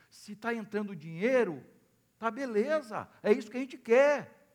Se 0.10 0.32
está 0.32 0.54
entrando 0.54 0.96
dinheiro, 0.96 1.62
tá 2.18 2.32
beleza, 2.32 3.10
é 3.22 3.34
isso 3.34 3.52
que 3.52 3.58
a 3.58 3.60
gente 3.60 3.78
quer. 3.78 4.50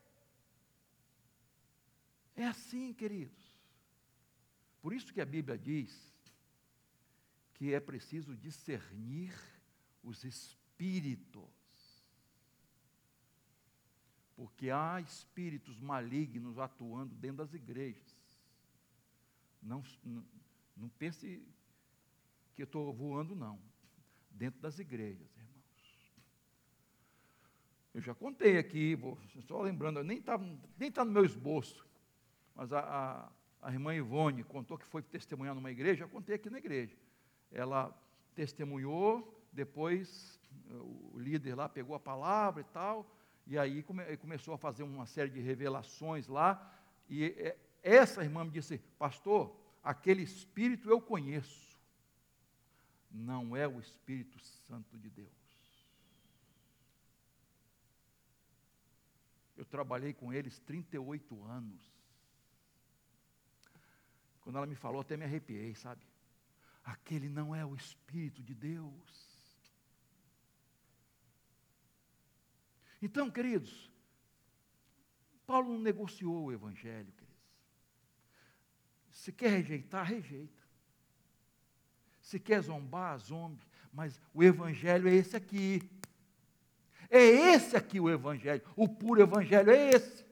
É 2.35 2.47
assim, 2.47 2.95
queridos. 2.95 3.55
Por 4.81 4.95
isso 4.95 5.13
que 5.13 5.21
a 5.21 5.27
Bíblia 5.27 5.59
diz 5.59 6.11
que 7.63 7.73
é 7.73 7.79
preciso 7.79 8.35
discernir 8.35 9.33
os 10.03 10.25
espíritos. 10.25 11.49
Porque 14.35 14.69
há 14.69 15.01
espíritos 15.01 15.79
malignos 15.79 16.59
atuando 16.59 17.15
dentro 17.15 17.37
das 17.37 17.55
igrejas. 17.55 18.03
Não, 19.63 19.81
não, 20.03 20.25
não 20.77 20.89
pense 20.89 21.41
que 22.57 22.63
eu 22.63 22.65
estou 22.65 22.93
voando, 22.93 23.37
não. 23.37 23.61
Dentro 24.29 24.61
das 24.61 24.81
igrejas, 24.81 25.31
irmãos. 25.37 26.13
Eu 27.95 28.01
já 28.01 28.13
contei 28.13 28.59
aqui, 28.59 28.97
vou, 28.97 29.17
só 29.47 29.63
lembrando, 29.63 30.03
nem 30.03 30.19
está 30.19 30.37
nem 30.77 30.91
tá 30.91 31.05
no 31.05 31.13
meu 31.13 31.25
esboço, 31.25 31.87
mas 32.57 32.73
a, 32.73 32.81
a, 32.81 33.33
a 33.69 33.73
irmã 33.73 33.95
Ivone 33.95 34.43
contou 34.43 34.77
que 34.77 34.87
foi 34.87 35.01
testemunhar 35.01 35.55
numa 35.55 35.71
igreja, 35.71 36.03
eu 36.03 36.09
contei 36.09 36.35
aqui 36.35 36.51
na 36.51 36.59
igreja. 36.59 36.97
Ela 37.53 37.97
testemunhou, 38.35 39.47
depois 39.53 40.41
o 41.13 41.19
líder 41.19 41.55
lá 41.55 41.69
pegou 41.69 41.95
a 41.95 42.01
palavra 42.01 42.63
e 42.63 42.65
tal, 42.65 43.07
e 43.47 43.59
aí 43.59 43.83
come, 43.83 44.17
começou 44.17 44.55
a 44.55 44.59
fazer 44.59 44.83
uma 44.83 45.07
série 45.07 45.31
de 45.31 45.41
revelações 45.41 46.29
lá, 46.29 46.75
e 47.09 47.25
é, 47.25 47.59
essa 47.83 48.23
irmã 48.23 48.45
me 48.45 48.51
disse, 48.51 48.79
pastor, 48.99 49.55
aquele 49.83 50.23
espírito 50.23 50.89
eu 50.89 51.01
conheço 51.01 51.73
não 53.13 53.55
é 53.55 53.69
o 53.69 53.79
Espírito 53.79 54.39
Santo 54.41 54.97
de 54.97 55.11
Deus. 55.11 55.29
Eu 59.57 59.65
trabalhei 59.67 60.15
com 60.15 60.33
eles 60.33 60.59
38 60.61 61.45
anos. 61.45 61.93
Quando 64.41 64.57
ela 64.57 64.67
me 64.67 64.75
falou, 64.75 65.03
até 65.03 65.17
me 65.17 65.25
arrepiei, 65.25 65.75
sabe? 65.75 66.05
Aquele 66.85 67.29
não 67.29 67.55
é 67.55 67.65
o 67.65 67.75
Espírito 67.75 68.43
de 68.43 68.55
Deus. 68.55 69.23
Então, 73.01 73.31
queridos, 73.31 73.91
Paulo 75.47 75.73
não 75.73 75.81
negociou 75.81 76.45
o 76.45 76.53
Evangelho, 76.53 77.13
queridos. 77.13 77.33
Se 79.11 79.33
quer 79.33 79.51
rejeitar, 79.51 80.07
rejeita. 80.07 80.63
Se 82.21 82.41
quer 82.41 82.61
zombar, 82.63 83.19
zombe. 83.19 83.63
Mas 83.93 84.21
o 84.33 84.43
Evangelho 84.43 85.09
é 85.09 85.15
esse 85.15 85.37
aqui. 85.37 85.83
É 87.11 87.21
esse 87.21 87.77
aqui 87.77 88.01
o 88.01 88.09
Evangelho. 88.09 88.63
O 88.75 88.89
puro 88.89 89.21
Evangelho 89.21 89.71
é 89.71 89.91
esse. 89.91 90.25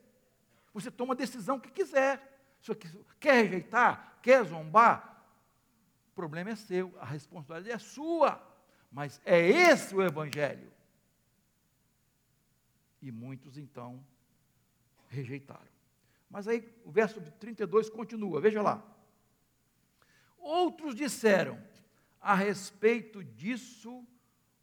Você 0.73 0.91
toma 0.91 1.13
a 1.15 1.17
decisão 1.17 1.61
que 1.61 1.71
quiser. 1.71 2.27
Se 2.63 2.75
quer 3.19 3.45
rejeitar, 3.45 4.19
quer 4.23 4.45
zombar, 4.45 5.10
problema 6.21 6.51
é 6.51 6.57
seu, 6.57 6.95
a 7.01 7.07
responsabilidade 7.07 7.75
é 7.75 7.79
sua. 7.79 8.47
Mas 8.93 9.21
é 9.25 9.41
esse 9.41 9.95
o 9.95 10.03
Evangelho. 10.03 10.71
E 13.01 13.11
muitos 13.11 13.57
então 13.57 14.05
rejeitaram. 15.09 15.73
Mas 16.29 16.47
aí 16.47 16.71
o 16.85 16.91
verso 16.91 17.21
32 17.39 17.89
continua, 17.89 18.39
veja 18.39 18.61
lá. 18.61 18.85
Outros 20.37 20.95
disseram: 20.95 21.59
a 22.21 22.35
respeito 22.35 23.25
disso, 23.25 24.07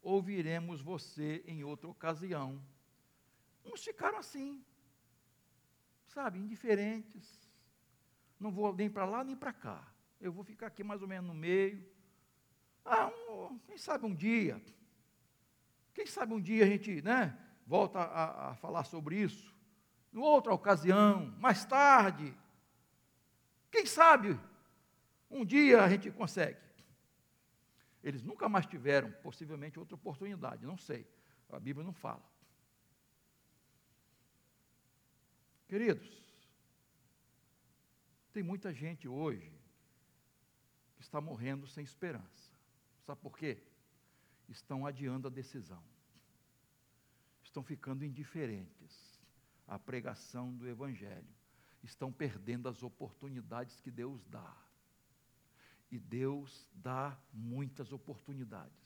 ouviremos 0.00 0.80
você 0.80 1.42
em 1.44 1.64
outra 1.64 1.88
ocasião. 1.88 2.62
Uns 3.64 3.82
ficaram 3.82 4.18
assim, 4.18 4.64
sabe, 6.06 6.38
indiferentes. 6.38 7.50
Não 8.38 8.52
vou 8.52 8.72
nem 8.72 8.88
para 8.88 9.04
lá 9.04 9.24
nem 9.24 9.34
para 9.36 9.52
cá. 9.52 9.97
Eu 10.20 10.32
vou 10.32 10.42
ficar 10.44 10.66
aqui 10.66 10.82
mais 10.82 11.00
ou 11.00 11.08
menos 11.08 11.28
no 11.28 11.34
meio. 11.34 11.84
Ah, 12.84 13.08
um, 13.28 13.58
quem 13.66 13.78
sabe 13.78 14.04
um 14.04 14.14
dia. 14.14 14.62
Quem 15.94 16.06
sabe 16.06 16.32
um 16.32 16.40
dia 16.40 16.64
a 16.64 16.66
gente, 16.66 17.02
né, 17.02 17.38
volta 17.66 18.00
a, 18.00 18.50
a 18.50 18.54
falar 18.56 18.84
sobre 18.84 19.16
isso. 19.16 19.54
Em 20.12 20.18
outra 20.18 20.52
ocasião, 20.52 21.34
mais 21.38 21.64
tarde. 21.64 22.34
Quem 23.70 23.84
sabe 23.86 24.38
um 25.30 25.44
dia 25.44 25.82
a 25.82 25.88
gente 25.88 26.10
consegue. 26.10 26.58
Eles 28.02 28.22
nunca 28.22 28.48
mais 28.48 28.66
tiveram, 28.66 29.12
possivelmente, 29.22 29.78
outra 29.78 29.94
oportunidade, 29.94 30.64
não 30.64 30.78
sei. 30.78 31.06
A 31.50 31.60
Bíblia 31.60 31.84
não 31.84 31.92
fala. 31.92 32.22
Queridos, 35.66 36.08
tem 38.32 38.42
muita 38.42 38.72
gente 38.72 39.06
hoje 39.06 39.57
está 41.08 41.20
morrendo 41.22 41.66
sem 41.66 41.82
esperança. 41.82 42.52
Sabe 43.00 43.20
por 43.20 43.36
quê? 43.36 43.58
Estão 44.46 44.86
adiando 44.86 45.26
a 45.26 45.30
decisão. 45.30 45.82
Estão 47.42 47.62
ficando 47.62 48.04
indiferentes 48.04 49.18
à 49.66 49.78
pregação 49.78 50.54
do 50.54 50.68
Evangelho. 50.68 51.34
Estão 51.82 52.12
perdendo 52.12 52.68
as 52.68 52.82
oportunidades 52.82 53.80
que 53.80 53.90
Deus 53.90 54.26
dá. 54.26 54.54
E 55.90 55.98
Deus 55.98 56.68
dá 56.74 57.18
muitas 57.32 57.90
oportunidades. 57.90 58.76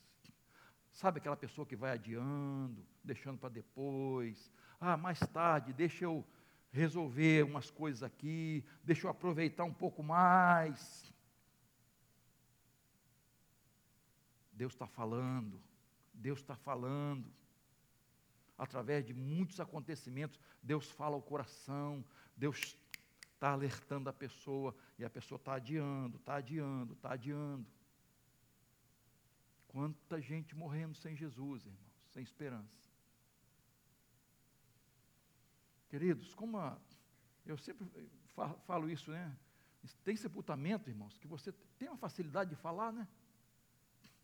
Sabe 0.92 1.18
aquela 1.18 1.36
pessoa 1.36 1.66
que 1.66 1.74
vai 1.74 1.90
adiando, 1.90 2.86
deixando 3.02 3.38
para 3.38 3.48
depois? 3.48 4.52
Ah, 4.78 4.96
mais 4.96 5.18
tarde, 5.18 5.72
deixa 5.72 6.04
eu 6.04 6.24
resolver 6.70 7.44
umas 7.44 7.68
coisas 7.70 8.02
aqui, 8.02 8.64
deixa 8.84 9.06
eu 9.06 9.10
aproveitar 9.10 9.64
um 9.64 9.74
pouco 9.74 10.02
mais. 10.02 11.11
Deus 14.62 14.74
está 14.74 14.86
falando, 14.86 15.60
Deus 16.14 16.38
está 16.38 16.54
falando. 16.54 17.26
Através 18.56 19.04
de 19.04 19.12
muitos 19.12 19.58
acontecimentos, 19.58 20.38
Deus 20.62 20.88
fala 20.88 21.16
ao 21.16 21.22
coração, 21.22 22.04
Deus 22.36 22.76
está 23.34 23.50
alertando 23.50 24.08
a 24.08 24.12
pessoa 24.12 24.72
e 24.96 25.04
a 25.04 25.10
pessoa 25.10 25.36
está 25.36 25.54
adiando, 25.54 26.16
está 26.16 26.36
adiando, 26.36 26.92
está 26.92 27.12
adiando. 27.12 27.66
Quanta 29.66 30.20
gente 30.20 30.54
morrendo 30.54 30.94
sem 30.94 31.16
Jesus, 31.16 31.66
irmãos, 31.66 32.04
sem 32.12 32.22
esperança. 32.22 32.88
Queridos, 35.88 36.34
como 36.34 36.56
a, 36.56 36.78
eu 37.44 37.58
sempre 37.58 37.84
falo 38.64 38.88
isso, 38.88 39.10
né? 39.10 39.36
Tem 40.04 40.14
sepultamento, 40.14 40.88
irmãos, 40.88 41.18
que 41.18 41.26
você 41.26 41.50
tem 41.76 41.88
uma 41.88 41.98
facilidade 41.98 42.50
de 42.50 42.56
falar, 42.56 42.92
né? 42.92 43.08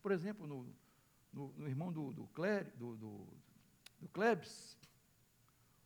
Por 0.02 0.12
exemplo, 0.12 0.46
no, 0.46 0.66
no, 1.32 1.52
no 1.56 1.68
irmão 1.68 1.92
do, 1.92 2.12
do, 2.12 2.26
Clé, 2.28 2.64
do, 2.76 2.96
do, 2.96 3.26
do 4.00 4.08
Klebs, 4.08 4.78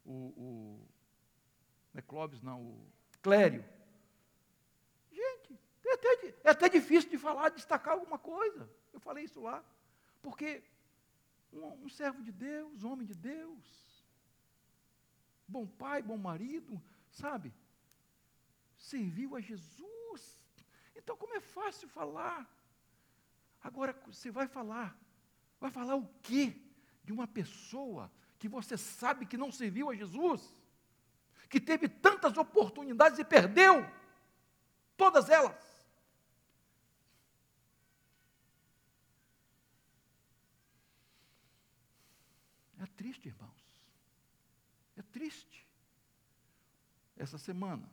o, 0.05 0.13
o, 0.13 0.89
não 1.93 1.99
é 1.99 2.03
Clóvis, 2.03 2.43
não, 2.43 2.61
o 2.61 2.87
Clério. 3.21 3.65
Gente, 5.11 5.59
é 5.85 5.93
até, 5.95 6.35
é 6.45 6.51
até 6.51 6.69
difícil 6.69 7.11
de 7.11 7.19
falar, 7.19 7.51
destacar 7.51 7.95
alguma 7.95 8.19
coisa. 8.19 8.69
Eu 8.93 9.01
falei 9.01 9.25
isso 9.25 9.41
lá. 9.41 9.65
Porque 10.21 10.63
um, 11.53 11.85
um 11.85 11.89
servo 11.89 12.23
de 12.23 12.33
Deus, 12.33 12.85
homem 12.85 13.07
de 13.07 13.15
Deus, 13.15 14.05
bom 15.47 15.67
pai, 15.67 16.03
bom 16.03 16.17
marido, 16.17 16.81
sabe? 17.11 17.53
Serviu 18.77 19.37
a 19.37 19.41
Jesus. 19.41 20.45
Então, 20.97 21.17
como 21.17 21.35
é 21.35 21.41
fácil 21.41 21.89
falar. 21.89 22.51
Agora, 23.63 23.93
você 24.07 24.31
vai 24.31 24.49
falar. 24.49 24.97
Vai 25.61 25.71
falar 25.71 25.95
o 25.95 26.09
quê 26.23 26.61
de 27.05 27.13
uma 27.13 27.27
pessoa 27.27 28.11
que 28.39 28.49
você 28.49 28.77
sabe 28.77 29.27
que 29.27 29.37
não 29.37 29.53
serviu 29.53 29.89
a 29.89 29.95
Jesus? 29.95 30.43
Que 31.49 31.61
teve 31.61 31.89
tantas 31.89 32.37
oportunidades 32.37 33.19
e 33.19 33.25
perdeu 33.25 33.87
todas 34.97 35.29
elas. 35.29 35.73
É 42.81 42.87
triste, 42.87 43.29
irmãos. 43.29 43.63
É 44.97 45.03
triste. 45.03 45.69
Essa 47.17 47.39
semana 47.39 47.89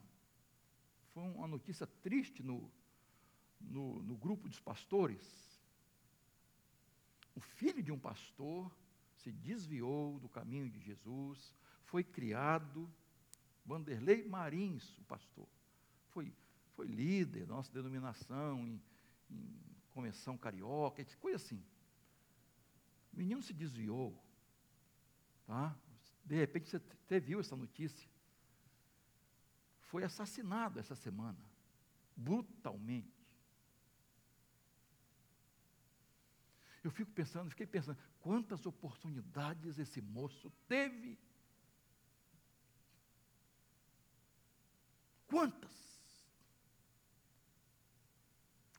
foi 1.10 1.22
uma 1.22 1.46
notícia 1.46 1.86
triste 1.86 2.42
no, 2.42 2.68
no, 3.60 4.02
no 4.02 4.16
grupo 4.16 4.48
dos 4.48 4.58
pastores. 4.58 5.49
O 7.34 7.40
filho 7.40 7.82
de 7.82 7.92
um 7.92 7.98
pastor 7.98 8.70
se 9.14 9.30
desviou 9.30 10.18
do 10.18 10.28
caminho 10.28 10.68
de 10.68 10.80
Jesus, 10.80 11.54
foi 11.84 12.02
criado. 12.02 12.90
Vanderlei 13.64 14.26
Marins, 14.26 14.98
o 14.98 15.04
pastor, 15.04 15.46
foi, 16.08 16.32
foi 16.74 16.86
líder 16.86 17.46
da 17.46 17.54
nossa 17.54 17.72
denominação 17.72 18.66
em, 18.66 18.82
em 19.30 19.60
convenção 19.90 20.36
carioca, 20.36 21.04
coisa 21.20 21.36
assim. 21.36 21.62
O 23.12 23.18
menino 23.18 23.42
se 23.42 23.52
desviou, 23.52 24.18
Tá? 25.50 25.76
De 26.24 26.36
repente 26.36 26.70
você, 26.70 26.78
você 26.78 27.18
viu 27.18 27.40
essa 27.40 27.56
notícia. 27.56 28.08
Foi 29.80 30.04
assassinado 30.04 30.78
essa 30.78 30.94
semana, 30.94 31.44
brutalmente. 32.16 33.19
Eu 36.82 36.90
fico 36.90 37.10
pensando, 37.12 37.50
fiquei 37.50 37.66
pensando, 37.66 37.98
quantas 38.20 38.64
oportunidades 38.66 39.78
esse 39.78 40.00
moço 40.00 40.50
teve? 40.66 41.18
Quantas? 45.26 45.70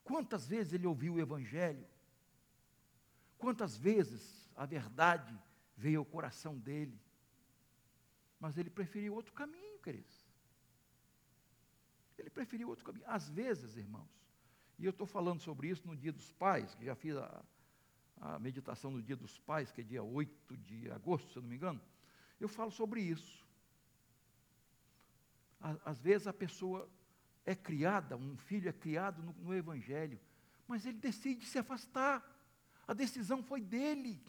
Quantas 0.02 0.46
vezes 0.46 0.72
ele 0.72 0.86
ouviu 0.86 1.14
o 1.14 1.20
Evangelho? 1.20 1.86
Quantas 3.38 3.76
vezes 3.76 4.50
a 4.56 4.66
verdade 4.66 5.38
veio 5.76 6.00
ao 6.00 6.04
coração 6.04 6.58
dele. 6.58 6.98
Mas 8.38 8.56
ele 8.58 8.70
preferiu 8.70 9.14
outro 9.14 9.32
caminho, 9.32 9.78
queridos. 9.80 10.26
Ele 12.18 12.30
preferiu 12.30 12.68
outro 12.68 12.84
caminho. 12.84 13.04
Às 13.06 13.28
vezes, 13.28 13.76
irmãos, 13.76 14.10
e 14.78 14.84
eu 14.84 14.90
estou 14.90 15.06
falando 15.06 15.40
sobre 15.40 15.68
isso 15.68 15.86
no 15.86 15.96
Dia 15.96 16.12
dos 16.12 16.32
Pais, 16.32 16.74
que 16.74 16.84
já 16.84 16.94
fiz 16.94 17.16
a, 17.16 17.44
a 18.22 18.38
meditação 18.38 18.92
no 18.92 19.02
Dia 19.02 19.16
dos 19.16 19.36
Pais, 19.40 19.72
que 19.72 19.80
é 19.80 19.84
dia 19.84 20.02
8 20.02 20.56
de 20.56 20.88
agosto, 20.92 21.32
se 21.32 21.38
eu 21.38 21.42
não 21.42 21.48
me 21.48 21.56
engano, 21.56 21.80
eu 22.38 22.48
falo 22.48 22.70
sobre 22.70 23.00
isso. 23.00 23.44
Às 25.84 25.98
vezes 26.00 26.28
a 26.28 26.32
pessoa 26.32 26.88
é 27.44 27.54
criada, 27.54 28.16
um 28.16 28.36
filho 28.36 28.68
é 28.68 28.72
criado 28.72 29.22
no, 29.22 29.32
no 29.32 29.54
Evangelho, 29.54 30.20
mas 30.68 30.86
ele 30.86 30.98
decide 30.98 31.44
se 31.44 31.58
afastar. 31.58 32.24
A 32.86 32.94
decisão 32.94 33.42
foi 33.42 33.60
dele. 33.60 34.22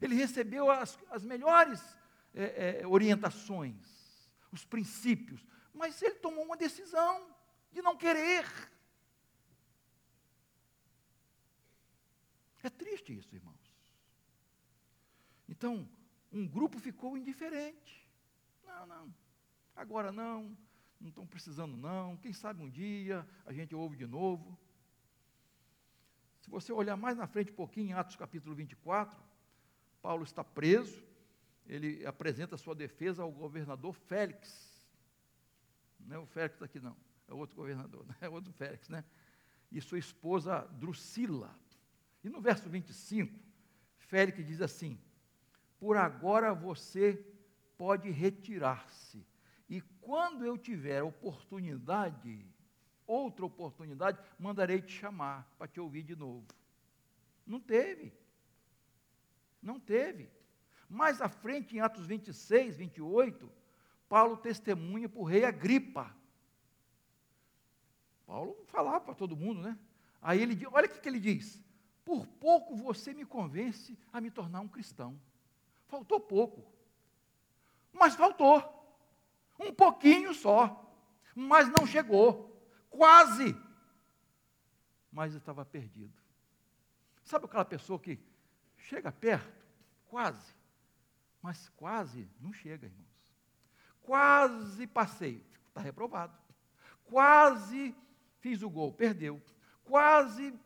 Ele 0.00 0.14
recebeu 0.14 0.70
as, 0.70 0.98
as 1.10 1.24
melhores 1.24 1.80
é, 2.34 2.80
é, 2.82 2.86
orientações, 2.86 4.30
os 4.52 4.64
princípios, 4.64 5.44
mas 5.72 6.00
ele 6.02 6.16
tomou 6.16 6.44
uma 6.44 6.56
decisão 6.56 7.34
de 7.72 7.80
não 7.80 7.96
querer. 7.96 8.44
É 12.62 12.70
triste 12.70 13.16
isso, 13.16 13.34
irmãos. 13.34 13.74
Então, 15.48 15.88
um 16.32 16.46
grupo 16.46 16.78
ficou 16.78 17.16
indiferente. 17.16 18.06
Não, 18.66 18.86
não, 18.86 19.14
agora 19.74 20.12
não, 20.12 20.56
não 21.00 21.08
estão 21.08 21.26
precisando 21.26 21.76
não, 21.76 22.16
quem 22.16 22.32
sabe 22.32 22.62
um 22.62 22.68
dia 22.68 23.26
a 23.46 23.52
gente 23.52 23.74
ouve 23.74 23.96
de 23.96 24.06
novo. 24.06 24.58
Se 26.40 26.50
você 26.50 26.72
olhar 26.72 26.96
mais 26.96 27.16
na 27.16 27.26
frente 27.26 27.52
um 27.52 27.56
pouquinho, 27.56 27.88
em 27.88 27.92
Atos 27.92 28.16
capítulo 28.16 28.54
24, 28.54 29.18
Paulo 30.00 30.22
está 30.22 30.44
preso, 30.44 31.04
ele 31.66 32.06
apresenta 32.06 32.56
sua 32.56 32.74
defesa 32.74 33.22
ao 33.22 33.30
governador 33.30 33.92
Félix. 33.94 34.88
Não 36.00 36.16
é 36.16 36.18
o 36.18 36.26
Félix 36.26 36.62
aqui 36.62 36.80
não, 36.80 36.96
é 37.26 37.34
outro 37.34 37.56
governador, 37.56 38.06
né? 38.08 38.16
é 38.20 38.28
outro 38.28 38.52
Félix, 38.52 38.88
né? 38.88 39.04
E 39.70 39.80
sua 39.80 39.98
esposa 39.98 40.60
Drusila. 40.72 41.54
E 42.22 42.28
no 42.28 42.40
verso 42.40 42.68
25, 42.68 43.38
Félix 43.96 44.46
diz 44.46 44.60
assim: 44.60 44.98
Por 45.78 45.96
agora 45.96 46.54
você 46.54 47.24
pode 47.76 48.10
retirar-se, 48.10 49.24
e 49.68 49.80
quando 50.00 50.44
eu 50.44 50.56
tiver 50.56 51.02
oportunidade, 51.02 52.44
outra 53.06 53.44
oportunidade, 53.46 54.18
mandarei 54.38 54.80
te 54.80 54.92
chamar 54.92 55.48
para 55.58 55.68
te 55.68 55.80
ouvir 55.80 56.02
de 56.02 56.16
novo. 56.16 56.46
Não 57.46 57.60
teve. 57.60 58.12
Não 59.62 59.78
teve. 59.78 60.30
Mais 60.88 61.20
à 61.20 61.28
frente, 61.28 61.76
em 61.76 61.80
Atos 61.80 62.06
26, 62.06 62.76
28, 62.76 63.50
Paulo 64.08 64.36
testemunha 64.36 65.08
para 65.08 65.20
o 65.20 65.24
rei 65.24 65.44
Agripa. 65.44 66.14
Paulo 68.26 68.64
falava 68.66 69.00
para 69.00 69.14
todo 69.14 69.36
mundo, 69.36 69.60
né? 69.60 69.78
Aí 70.20 70.42
ele 70.42 70.54
diz, 70.54 70.68
olha 70.72 70.86
o 70.86 70.90
que, 70.90 71.00
que 71.00 71.08
ele 71.08 71.20
diz. 71.20 71.62
Por 72.08 72.26
pouco 72.26 72.74
você 72.74 73.12
me 73.12 73.26
convence 73.26 73.98
a 74.10 74.18
me 74.18 74.30
tornar 74.30 74.60
um 74.60 74.68
cristão. 74.68 75.20
Faltou 75.88 76.18
pouco. 76.18 76.64
Mas 77.92 78.14
faltou. 78.14 78.62
Um 79.60 79.74
pouquinho 79.74 80.32
só. 80.32 80.90
Mas 81.34 81.68
não 81.68 81.86
chegou. 81.86 82.56
Quase. 82.88 83.54
Mas 85.12 85.34
estava 85.34 85.66
perdido. 85.66 86.16
Sabe 87.22 87.44
aquela 87.44 87.66
pessoa 87.66 87.98
que 87.98 88.18
Chega 88.78 89.12
perto, 89.12 89.66
quase. 90.06 90.54
Mas 91.42 91.68
quase 91.76 92.26
não 92.40 92.52
chega, 92.52 92.86
irmãos. 92.86 93.36
Quase 94.00 94.86
passei, 94.86 95.44
está 95.66 95.80
reprovado. 95.80 96.34
Quase 97.04 97.94
fiz 98.40 98.62
o 98.62 98.70
gol, 98.70 98.92
perdeu. 98.92 99.42
Quase 99.84 100.58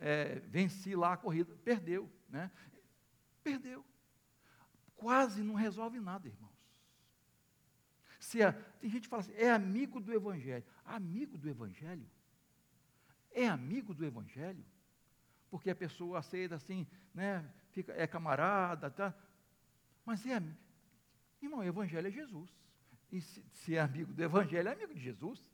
é, 0.00 0.40
venci 0.40 0.94
lá 0.94 1.12
a 1.12 1.16
corrida, 1.16 1.54
perdeu. 1.64 2.10
Né? 2.28 2.50
Perdeu. 3.42 3.84
Quase 4.94 5.42
não 5.42 5.54
resolve 5.54 6.00
nada, 6.00 6.26
irmãos. 6.26 6.56
Se 8.18 8.42
é, 8.42 8.52
tem 8.52 8.90
gente 8.90 9.02
que 9.02 9.08
fala 9.08 9.22
assim, 9.22 9.34
é 9.34 9.50
amigo 9.50 10.00
do 10.00 10.12
Evangelho. 10.12 10.64
Amigo 10.84 11.36
do 11.36 11.48
Evangelho? 11.48 12.08
É 13.30 13.46
amigo 13.46 13.94
do 13.94 14.04
Evangelho? 14.04 14.64
porque 15.50 15.70
a 15.70 15.74
pessoa 15.74 16.18
aceita 16.18 16.54
assim, 16.54 16.86
né, 17.14 17.48
fica, 17.70 17.92
é 17.92 18.06
camarada, 18.06 18.90
tá? 18.90 19.14
Mas 20.04 20.26
é, 20.26 20.42
irmão, 21.40 21.60
o 21.60 21.64
evangelho 21.64 22.08
é 22.08 22.10
Jesus. 22.10 22.50
E 23.10 23.20
se, 23.20 23.44
se, 23.52 23.74
é 23.74 23.80
amigo 23.80 24.12
do 24.12 24.22
evangelho, 24.22 24.68
é 24.68 24.72
amigo 24.72 24.94
de 24.94 25.00
Jesus. 25.00 25.50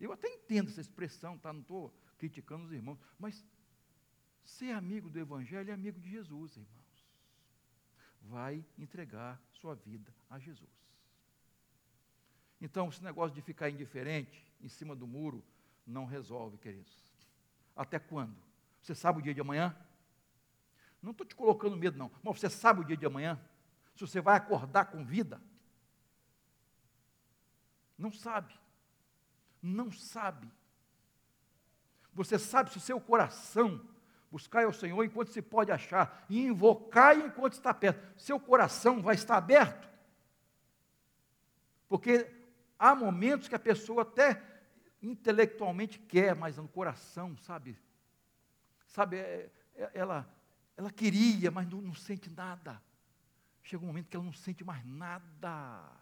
Eu 0.00 0.12
até 0.12 0.28
entendo 0.28 0.70
essa 0.70 0.80
expressão, 0.80 1.38
tá? 1.38 1.52
Não 1.52 1.60
estou 1.60 1.94
criticando 2.20 2.66
os 2.66 2.72
irmãos, 2.72 2.98
mas 3.18 3.42
ser 4.44 4.72
amigo 4.72 5.08
do 5.08 5.18
evangelho 5.18 5.70
é 5.70 5.72
amigo 5.72 5.98
de 5.98 6.10
Jesus, 6.10 6.54
irmãos. 6.54 7.08
Vai 8.20 8.62
entregar 8.76 9.40
sua 9.54 9.74
vida 9.74 10.14
a 10.28 10.38
Jesus. 10.38 10.70
Então, 12.60 12.90
esse 12.90 13.02
negócio 13.02 13.34
de 13.34 13.40
ficar 13.40 13.70
indiferente 13.70 14.46
em 14.60 14.68
cima 14.68 14.94
do 14.94 15.06
muro 15.06 15.42
não 15.86 16.04
resolve, 16.04 16.58
queridos. 16.58 16.94
Até 17.74 17.98
quando? 17.98 18.36
Você 18.82 18.94
sabe 18.94 19.20
o 19.20 19.22
dia 19.22 19.32
de 19.32 19.40
amanhã? 19.40 19.74
Não 21.00 21.12
estou 21.12 21.26
te 21.26 21.34
colocando 21.34 21.74
medo, 21.74 21.96
não. 21.96 22.10
Mas 22.22 22.38
você 22.38 22.50
sabe 22.50 22.82
o 22.82 22.84
dia 22.84 22.98
de 22.98 23.06
amanhã? 23.06 23.40
Se 23.94 24.02
você 24.02 24.20
vai 24.20 24.36
acordar 24.36 24.90
com 24.90 25.02
vida? 25.02 25.40
Não 27.96 28.12
sabe. 28.12 28.54
Não 29.62 29.90
sabe. 29.90 30.50
Você 32.14 32.38
sabe 32.38 32.70
se 32.70 32.76
o 32.76 32.80
seu 32.80 33.00
coração 33.00 33.80
buscar 34.30 34.64
ao 34.64 34.72
Senhor 34.72 35.02
enquanto 35.04 35.30
se 35.30 35.42
pode 35.42 35.72
achar 35.72 36.24
e 36.28 36.40
invocar 36.40 37.18
enquanto 37.18 37.54
está 37.54 37.74
perto. 37.74 38.20
Seu 38.20 38.38
coração 38.38 39.02
vai 39.02 39.14
estar 39.14 39.36
aberto. 39.36 39.88
Porque 41.88 42.30
há 42.78 42.94
momentos 42.94 43.48
que 43.48 43.54
a 43.54 43.58
pessoa 43.58 44.02
até 44.02 44.40
intelectualmente 45.02 45.98
quer, 45.98 46.36
mas 46.36 46.56
no 46.56 46.68
coração, 46.68 47.36
sabe? 47.38 47.76
Sabe, 48.86 49.16
é, 49.16 49.50
é, 49.74 49.90
ela, 49.94 50.28
ela 50.76 50.90
queria, 50.90 51.50
mas 51.50 51.68
não, 51.68 51.80
não 51.80 51.94
sente 51.94 52.30
nada. 52.30 52.80
Chega 53.62 53.82
um 53.82 53.86
momento 53.86 54.08
que 54.08 54.16
ela 54.16 54.24
não 54.24 54.32
sente 54.32 54.62
mais 54.62 54.84
nada. 54.84 55.99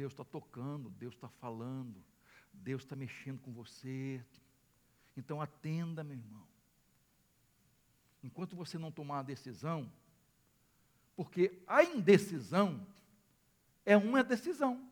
Deus 0.00 0.14
está 0.14 0.24
tocando, 0.24 0.88
Deus 0.88 1.12
está 1.12 1.28
falando, 1.28 2.02
Deus 2.54 2.80
está 2.80 2.96
mexendo 2.96 3.38
com 3.42 3.52
você. 3.52 4.24
Então 5.14 5.42
atenda, 5.42 6.02
meu 6.02 6.16
irmão. 6.16 6.48
Enquanto 8.24 8.56
você 8.56 8.78
não 8.78 8.90
tomar 8.90 9.18
a 9.18 9.22
decisão, 9.22 9.92
porque 11.14 11.62
a 11.66 11.84
indecisão 11.84 12.86
é 13.84 13.94
uma 13.94 14.24
decisão. 14.24 14.90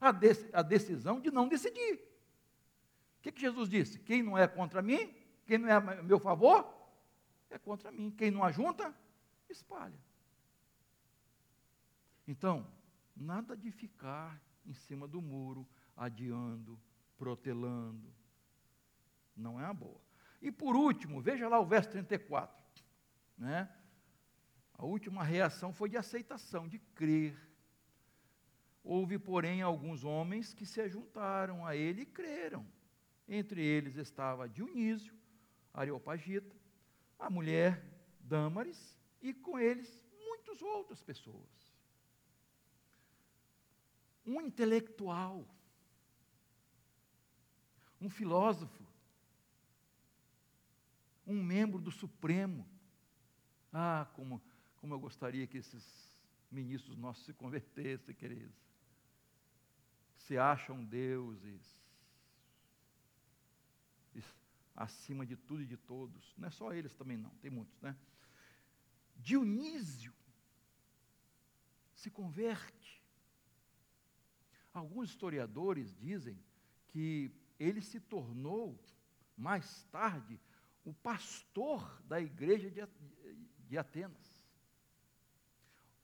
A, 0.00 0.10
de, 0.10 0.30
a 0.52 0.62
decisão 0.62 1.20
de 1.20 1.30
não 1.30 1.46
decidir. 1.46 1.94
O 3.18 3.22
que, 3.22 3.30
que 3.30 3.40
Jesus 3.40 3.68
disse? 3.68 4.00
Quem 4.00 4.20
não 4.20 4.36
é 4.36 4.48
contra 4.48 4.82
mim, 4.82 5.14
quem 5.46 5.58
não 5.58 5.68
é 5.68 5.74
a 5.74 5.80
meu 5.80 6.18
favor, 6.18 6.74
é 7.48 7.56
contra 7.56 7.92
mim. 7.92 8.10
Quem 8.10 8.32
não 8.32 8.42
ajunta, 8.42 8.92
espalha. 9.48 10.00
Então, 12.26 12.66
nada 13.16 13.56
de 13.56 13.70
ficar 13.70 14.40
em 14.64 14.74
cima 14.74 15.08
do 15.08 15.22
muro, 15.22 15.66
adiando, 15.96 16.78
protelando. 17.16 18.12
Não 19.34 19.60
é 19.60 19.64
uma 19.64 19.74
boa. 19.74 20.00
E 20.40 20.52
por 20.52 20.76
último, 20.76 21.20
veja 21.20 21.48
lá 21.48 21.58
o 21.58 21.66
verso 21.66 21.90
34. 21.90 22.64
Né? 23.38 23.68
A 24.74 24.84
última 24.84 25.24
reação 25.24 25.72
foi 25.72 25.88
de 25.88 25.96
aceitação, 25.96 26.68
de 26.68 26.78
crer. 26.78 27.36
Houve, 28.84 29.18
porém, 29.18 29.62
alguns 29.62 30.04
homens 30.04 30.52
que 30.52 30.66
se 30.66 30.88
juntaram 30.88 31.66
a 31.66 31.74
ele 31.74 32.02
e 32.02 32.06
creram. 32.06 32.66
Entre 33.26 33.64
eles 33.64 33.96
estava 33.96 34.48
Dionísio, 34.48 35.14
Areopagita, 35.72 36.54
a 37.18 37.28
mulher 37.28 37.82
Dâmaris 38.20 38.96
e 39.20 39.34
com 39.34 39.58
eles 39.58 40.04
muitas 40.18 40.62
outras 40.62 41.02
pessoas. 41.02 41.65
Um 44.26 44.40
intelectual, 44.40 45.46
um 48.00 48.10
filósofo, 48.10 48.84
um 51.26 51.42
membro 51.42 51.80
do 51.80 51.90
Supremo. 51.90 52.68
Ah, 53.72 54.10
como, 54.14 54.42
como 54.76 54.94
eu 54.94 54.98
gostaria 54.98 55.46
que 55.46 55.58
esses 55.58 55.84
ministros 56.50 56.96
nossos 56.96 57.24
se 57.24 57.32
convertessem, 57.32 58.14
queridos 58.14 58.66
se 60.26 60.36
acham 60.36 60.84
deuses 60.84 61.76
acima 64.74 65.24
de 65.24 65.36
tudo 65.36 65.62
e 65.62 65.66
de 65.66 65.76
todos. 65.76 66.34
Não 66.36 66.48
é 66.48 66.50
só 66.50 66.72
eles 66.72 66.94
também 66.94 67.16
não, 67.16 67.30
tem 67.36 67.50
muitos, 67.50 67.80
né? 67.80 67.96
Dionísio 69.16 70.12
se 71.94 72.10
converte. 72.10 72.85
Alguns 74.78 75.10
historiadores 75.10 75.94
dizem 75.96 76.38
que 76.88 77.30
ele 77.58 77.80
se 77.80 77.98
tornou 77.98 78.78
mais 79.36 79.84
tarde 79.84 80.40
o 80.84 80.92
pastor 80.92 82.02
da 82.02 82.20
igreja 82.20 82.70
de, 83.66 83.78
Atenas. 83.78 84.44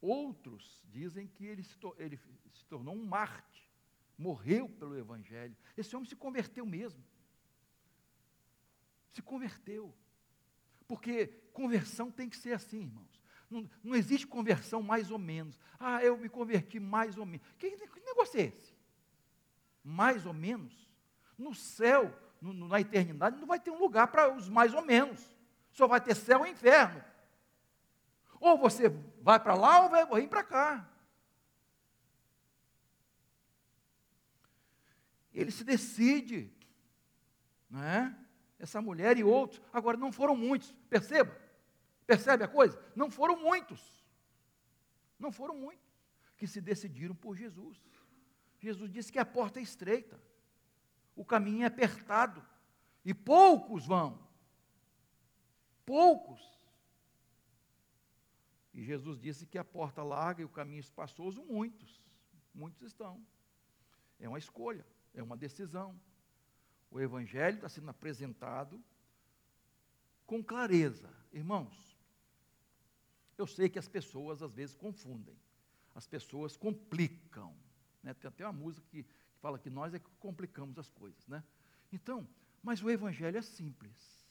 Outros 0.01 0.83
dizem 0.91 1.29
que 1.29 1.45
ele 1.45 1.63
se, 1.63 1.77
ele 1.99 2.17
se 2.17 2.65
tornou 2.67 2.95
um 2.95 3.05
mártir 3.05 3.63
morreu 4.23 4.69
pelo 4.69 4.97
Evangelho. 4.97 5.57
Esse 5.77 5.95
homem 5.97 6.09
se 6.09 6.17
converteu 6.17 6.65
mesmo. 6.65 7.03
Se 9.11 9.21
converteu. 9.21 9.95
Porque 10.87 11.27
conversão 11.53 12.11
tem 12.11 12.29
que 12.29 12.37
ser 12.37 12.53
assim, 12.53 12.83
irmãos. 12.83 13.22
Não, 13.53 13.71
não 13.85 13.95
existe 13.95 14.27
conversão 14.27 14.83
mais 14.83 15.11
ou 15.11 15.19
menos. 15.19 15.59
Ah, 15.79 16.03
eu 16.03 16.17
me 16.17 16.29
converti 16.29 16.81
mais 16.81 17.17
ou 17.19 17.27
menos. 17.27 17.47
Que, 17.59 17.71
que 17.71 18.01
negócio 18.01 18.41
é 18.41 18.45
esse? 18.45 18.75
Mais 19.85 20.25
ou 20.25 20.33
menos? 20.33 20.91
No 21.37 21.55
céu, 21.55 22.13
no, 22.41 22.53
na 22.69 22.81
eternidade, 22.81 23.39
não 23.39 23.47
vai 23.47 23.61
ter 23.61 23.71
um 23.71 23.79
lugar 23.79 24.09
para 24.09 24.35
os 24.35 24.49
mais 24.49 24.73
ou 24.73 24.83
menos. 24.83 25.21
Só 25.71 25.87
vai 25.87 26.01
ter 26.01 26.15
céu 26.15 26.47
e 26.47 26.51
inferno. 26.51 27.03
Ou 28.41 28.59
você 28.59 28.89
vai 29.21 29.39
para 29.39 29.55
lá 29.55 29.83
ou 29.83 29.91
vai 29.91 30.21
vir 30.21 30.29
para 30.29 30.43
cá. 30.43 30.89
ele 35.35 35.51
se 35.51 35.65
decide, 35.65 36.53
não 37.69 37.83
é? 37.83 38.15
Essa 38.59 38.81
mulher 38.81 39.19
e 39.19 39.25
outros, 39.25 39.61
agora 39.73 39.97
não 39.97 40.13
foram 40.13 40.37
muitos, 40.37 40.73
perceba, 40.89 41.37
percebe 42.07 42.45
a 42.45 42.49
coisa? 42.49 42.81
Não 42.95 43.11
foram 43.11 43.39
muitos, 43.41 43.81
não 45.19 45.33
foram 45.33 45.57
muitos 45.57 45.91
que 46.37 46.47
se 46.47 46.61
decidiram 46.61 47.15
por 47.15 47.37
Jesus. 47.37 47.79
Jesus 48.59 48.91
disse 48.91 49.13
que 49.13 49.19
a 49.19 49.25
porta 49.25 49.59
é 49.59 49.63
estreita, 49.63 50.21
o 51.17 51.25
caminho 51.25 51.63
é 51.63 51.67
apertado, 51.67 52.45
e 53.05 53.13
poucos 53.13 53.87
vão, 53.87 54.19
poucos. 55.85 56.41
E 58.73 58.83
Jesus 58.83 59.19
disse 59.19 59.47
que 59.47 59.59
a 59.59 59.65
porta 59.65 60.03
larga 60.03 60.41
e 60.43 60.45
o 60.45 60.49
caminho 60.49 60.81
espaçoso, 60.81 61.43
muitos, 61.45 62.01
muitos 62.55 62.83
estão. 62.83 63.25
É 64.19 64.29
uma 64.29 64.39
escolha 64.39 64.87
é 65.15 65.23
uma 65.23 65.37
decisão. 65.37 65.99
O 66.91 67.01
Evangelho 67.01 67.57
está 67.57 67.69
sendo 67.69 67.91
apresentado 67.91 68.83
com 70.27 70.43
clareza. 70.43 71.13
Irmãos, 71.33 71.92
eu 73.37 73.47
sei 73.47 73.69
que 73.69 73.79
as 73.79 73.89
pessoas 73.89 74.43
às 74.43 74.53
vezes 74.53 74.75
confundem, 74.75 75.37
as 75.95 76.07
pessoas 76.07 76.57
complicam. 76.57 77.57
Né? 78.03 78.15
Tem 78.15 78.29
até 78.29 78.45
uma 78.45 78.53
música 78.53 78.87
que 78.91 79.07
fala 79.41 79.59
que 79.59 79.71
nós 79.71 79.95
é 79.95 79.99
que 79.99 80.11
complicamos 80.19 80.79
as 80.79 80.91
coisas. 80.91 81.27
Né? 81.27 81.43
Então, 81.93 82.27
mas 82.63 82.83
o 82.83 82.91
Evangelho 82.91 83.39
é 83.39 83.43
simples, 83.43 84.27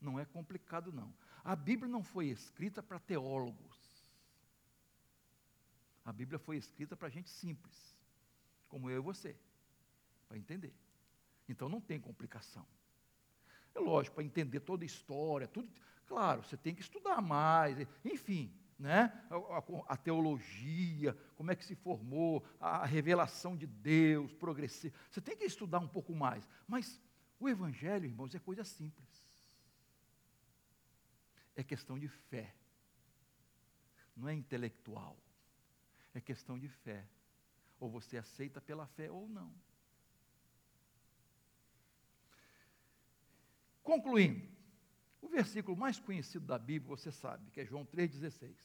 não 0.00 0.18
é 0.18 0.24
complicado 0.24 0.92
não. 0.92 1.12
A 1.44 1.54
Bíblia 1.56 1.88
não 1.88 2.02
foi 2.02 2.26
escrita 2.26 2.82
para 2.82 2.98
teólogos. 2.98 3.80
A 6.04 6.12
Bíblia 6.12 6.38
foi 6.38 6.56
escrita 6.56 6.96
para 6.96 7.08
gente 7.08 7.30
simples, 7.30 7.96
como 8.68 8.90
eu 8.90 8.98
e 8.98 9.00
você 9.00 9.36
para 10.32 10.38
entender. 10.38 10.74
Então 11.46 11.68
não 11.68 11.80
tem 11.80 12.00
complicação. 12.00 12.66
É 13.74 13.80
lógico, 13.80 14.16
para 14.16 14.24
entender 14.24 14.60
toda 14.60 14.84
a 14.84 14.86
história, 14.86 15.48
tudo, 15.48 15.68
claro, 16.06 16.42
você 16.42 16.56
tem 16.56 16.74
que 16.74 16.82
estudar 16.82 17.20
mais, 17.20 17.76
enfim, 18.04 18.52
né? 18.78 19.12
A, 19.30 19.36
a, 19.36 19.94
a, 19.94 19.96
teologia, 19.96 21.16
como 21.36 21.50
é 21.50 21.56
que 21.56 21.64
se 21.64 21.74
formou, 21.74 22.44
a 22.58 22.84
revelação 22.84 23.56
de 23.56 23.66
Deus, 23.66 24.32
progressiva. 24.34 24.94
Você 25.08 25.20
tem 25.20 25.36
que 25.36 25.44
estudar 25.44 25.78
um 25.78 25.88
pouco 25.88 26.14
mais. 26.14 26.48
Mas 26.66 27.00
o 27.38 27.48
Evangelho, 27.48 28.06
irmãos, 28.06 28.34
é 28.34 28.38
coisa 28.38 28.64
simples. 28.64 29.24
É 31.54 31.62
questão 31.62 31.98
de 31.98 32.08
fé. 32.08 32.54
Não 34.16 34.28
é 34.28 34.34
intelectual. 34.34 35.16
É 36.12 36.20
questão 36.20 36.58
de 36.58 36.68
fé. 36.68 37.06
Ou 37.78 37.88
você 37.88 38.16
aceita 38.16 38.60
pela 38.60 38.86
fé 38.86 39.10
ou 39.10 39.28
não. 39.28 39.54
Concluindo, 43.92 44.48
o 45.20 45.28
versículo 45.28 45.76
mais 45.76 46.00
conhecido 46.00 46.46
da 46.46 46.58
Bíblia, 46.58 46.96
você 46.96 47.12
sabe, 47.12 47.50
que 47.50 47.60
é 47.60 47.66
João 47.66 47.84
3,16, 47.84 48.56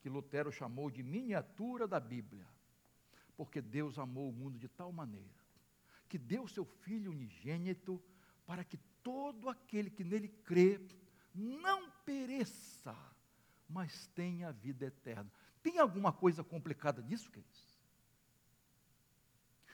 que 0.00 0.08
Lutero 0.08 0.50
chamou 0.50 0.90
de 0.90 1.04
miniatura 1.04 1.86
da 1.86 2.00
Bíblia, 2.00 2.44
porque 3.36 3.62
Deus 3.62 3.96
amou 3.96 4.28
o 4.28 4.32
mundo 4.32 4.58
de 4.58 4.66
tal 4.66 4.90
maneira, 4.90 5.30
que 6.08 6.18
deu 6.18 6.48
seu 6.48 6.64
Filho 6.64 7.12
unigênito, 7.12 8.02
para 8.44 8.64
que 8.64 8.76
todo 9.04 9.48
aquele 9.48 9.88
que 9.88 10.02
nele 10.02 10.26
crê 10.26 10.80
não 11.32 11.88
pereça, 12.04 12.96
mas 13.68 14.08
tenha 14.16 14.50
vida 14.50 14.86
eterna. 14.86 15.30
Tem 15.62 15.78
alguma 15.78 16.12
coisa 16.12 16.42
complicada 16.42 17.00
nisso, 17.02 17.30
queridos? 17.30 17.78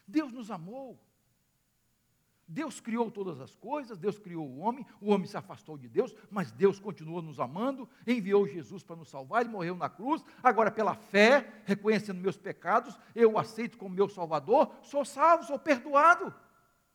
Deus 0.06 0.30
nos 0.30 0.50
amou. 0.50 1.02
Deus 2.53 2.80
criou 2.80 3.12
todas 3.12 3.40
as 3.40 3.55
coisas, 3.55 3.96
Deus 3.96 4.18
criou 4.18 4.44
o 4.44 4.59
homem, 4.59 4.84
o 5.01 5.12
homem 5.12 5.24
se 5.24 5.36
afastou 5.36 5.78
de 5.78 5.88
Deus, 5.88 6.12
mas 6.28 6.51
Deus 6.51 6.80
continuou 6.80 7.22
nos 7.22 7.38
amando, 7.38 7.88
enviou 8.05 8.44
Jesus 8.44 8.82
para 8.82 8.96
nos 8.96 9.09
salvar, 9.09 9.42
ele 9.42 9.51
morreu 9.51 9.76
na 9.76 9.88
cruz. 9.88 10.20
Agora, 10.42 10.68
pela 10.68 10.96
fé, 10.96 11.62
reconhecendo 11.64 12.20
meus 12.20 12.36
pecados, 12.36 12.98
eu 13.14 13.34
o 13.34 13.38
aceito 13.38 13.78
como 13.78 13.94
meu 13.94 14.09
Salvador, 14.09 14.74
sou 14.82 15.05
salvo, 15.05 15.44
sou 15.44 15.61
perdoado, 15.61 16.34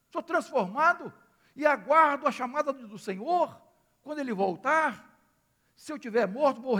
sou 0.10 0.22
transformado 0.22 1.12
e 1.56 1.66
aguardo 1.66 2.28
a 2.28 2.34
chamada 2.34 2.74
do 2.74 3.00
Senhor 3.00 3.58
quando 4.02 4.20
ele 4.20 4.34
voltar. 4.34 5.18
Se 5.74 5.90
eu 5.90 5.98
tiver 5.98 6.28
morto, 6.28 6.62
vou, 6.62 6.76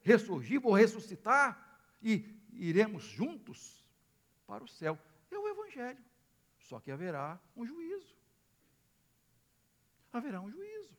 ressurgir, 0.00 0.60
vou 0.60 0.74
ressuscitar 0.74 1.76
e 2.00 2.24
iremos 2.52 3.02
juntos 3.02 3.84
para 4.46 4.62
o 4.62 4.68
céu. 4.68 4.96
É 5.28 5.36
o 5.36 5.48
Evangelho. 5.48 6.11
Só 6.72 6.80
que 6.80 6.90
haverá 6.90 7.38
um 7.54 7.66
juízo. 7.66 8.16
Haverá 10.10 10.40
um 10.40 10.50
juízo. 10.50 10.96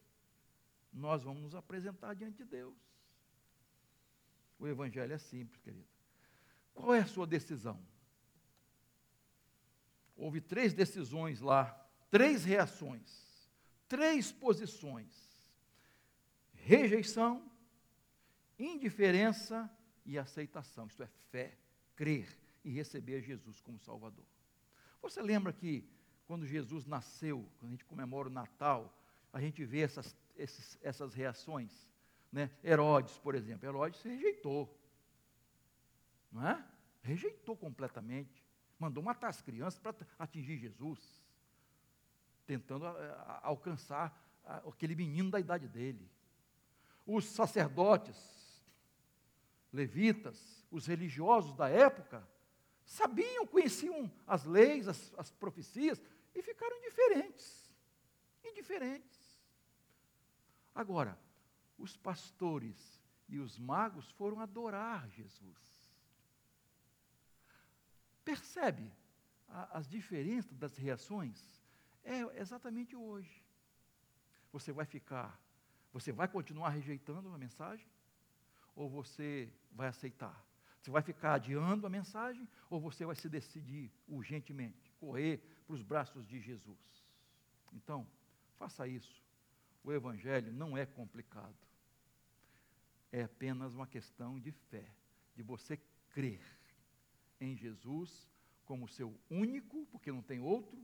Nós 0.93 1.23
vamos 1.23 1.41
nos 1.41 1.55
apresentar 1.55 2.13
diante 2.13 2.37
de 2.37 2.45
Deus. 2.45 2.77
O 4.59 4.67
Evangelho 4.67 5.11
é 5.13 5.17
simples, 5.17 5.59
querido. 5.63 5.87
Qual 6.75 6.93
é 6.93 6.99
a 6.99 7.07
sua 7.07 7.25
decisão? 7.25 7.83
Houve 10.15 10.41
três 10.41 10.75
decisões 10.75 11.41
lá, 11.41 11.73
três 12.11 12.45
reações, 12.45 13.49
três 13.87 14.31
posições: 14.31 15.11
rejeição, 16.53 17.51
indiferença 18.59 19.75
e 20.05 20.19
aceitação. 20.19 20.85
Isto 20.85 21.01
é 21.01 21.07
fé, 21.31 21.57
crer 21.95 22.37
e 22.63 22.69
receber 22.69 23.23
Jesus 23.23 23.59
como 23.59 23.79
Salvador. 23.79 24.32
Você 25.03 25.21
lembra 25.21 25.51
que 25.51 25.85
quando 26.25 26.47
Jesus 26.47 26.85
nasceu, 26.87 27.45
quando 27.59 27.69
a 27.69 27.71
gente 27.71 27.83
comemora 27.85 28.29
o 28.29 28.31
Natal, 28.31 28.97
a 29.33 29.39
gente 29.39 29.63
vê 29.65 29.81
essas, 29.81 30.15
esses, 30.37 30.79
essas 30.81 31.13
reações? 31.13 31.91
Né? 32.31 32.49
Herodes, 32.63 33.19
por 33.19 33.35
exemplo, 33.35 33.67
Herodes 33.67 33.99
se 33.99 34.07
rejeitou. 34.07 34.75
Não 36.31 36.47
é? 36.47 36.65
Rejeitou 37.01 37.55
completamente. 37.55 38.41
Mandou 38.79 39.03
matar 39.03 39.27
as 39.27 39.41
crianças 39.41 39.77
para 39.77 39.93
atingir 40.17 40.57
Jesus, 40.57 40.99
tentando 42.45 42.85
alcançar 43.41 44.17
aquele 44.65 44.95
menino 44.95 45.29
da 45.29 45.39
idade 45.39 45.67
dele. 45.67 46.09
Os 47.05 47.25
sacerdotes, 47.25 48.63
levitas, 49.71 50.65
os 50.71 50.87
religiosos 50.87 51.53
da 51.55 51.67
época, 51.67 52.25
sabiam, 52.93 53.47
conheciam 53.47 54.11
as 54.27 54.45
leis, 54.45 54.87
as, 54.87 55.11
as 55.17 55.31
profecias, 55.31 55.99
e 56.35 56.41
ficaram 56.43 56.77
indiferentes. 56.77 57.73
Indiferentes. 58.43 59.41
Agora, 60.75 61.17
os 61.77 61.97
pastores 61.97 63.01
e 63.27 63.39
os 63.39 63.57
magos 63.57 64.11
foram 64.11 64.39
adorar 64.39 65.09
Jesus. 65.09 65.91
Percebe 68.23 68.91
a, 69.49 69.79
as 69.79 69.87
diferenças 69.87 70.55
das 70.55 70.77
reações? 70.77 71.41
É 72.03 72.19
exatamente 72.39 72.95
hoje. 72.95 73.43
Você 74.51 74.71
vai 74.71 74.85
ficar, 74.85 75.41
você 75.91 76.11
vai 76.11 76.27
continuar 76.27 76.69
rejeitando 76.69 77.33
a 77.33 77.37
mensagem? 77.39 77.87
Ou 78.75 78.87
você 78.87 79.51
vai 79.71 79.87
aceitar? 79.87 80.45
Você 80.83 80.91
vai 80.91 81.01
ficar 81.01 81.35
adiando 81.35 81.87
a 81.87 81.89
mensagem? 81.89 82.45
Ou 82.69 82.77
você 82.77 83.05
vai 83.05 83.15
se 83.15 83.29
decidir 83.29 83.89
urgentemente, 84.05 84.91
correr 84.99 85.37
para 85.65 85.75
os 85.75 85.81
braços 85.81 86.27
de 86.27 86.41
Jesus? 86.41 86.77
Então, 87.71 88.05
faça 88.57 88.85
isso. 88.85 89.23
O 89.81 89.93
Evangelho 89.93 90.51
não 90.51 90.77
é 90.77 90.85
complicado. 90.85 91.55
É 93.13 93.23
apenas 93.23 93.73
uma 93.73 93.87
questão 93.87 94.37
de 94.37 94.51
fé, 94.51 94.85
de 95.33 95.41
você 95.41 95.79
crer 96.09 96.43
em 97.39 97.55
Jesus 97.55 98.29
como 98.65 98.85
seu 98.85 99.17
único, 99.29 99.85
porque 99.85 100.11
não 100.11 100.21
tem 100.21 100.41
outro, 100.41 100.77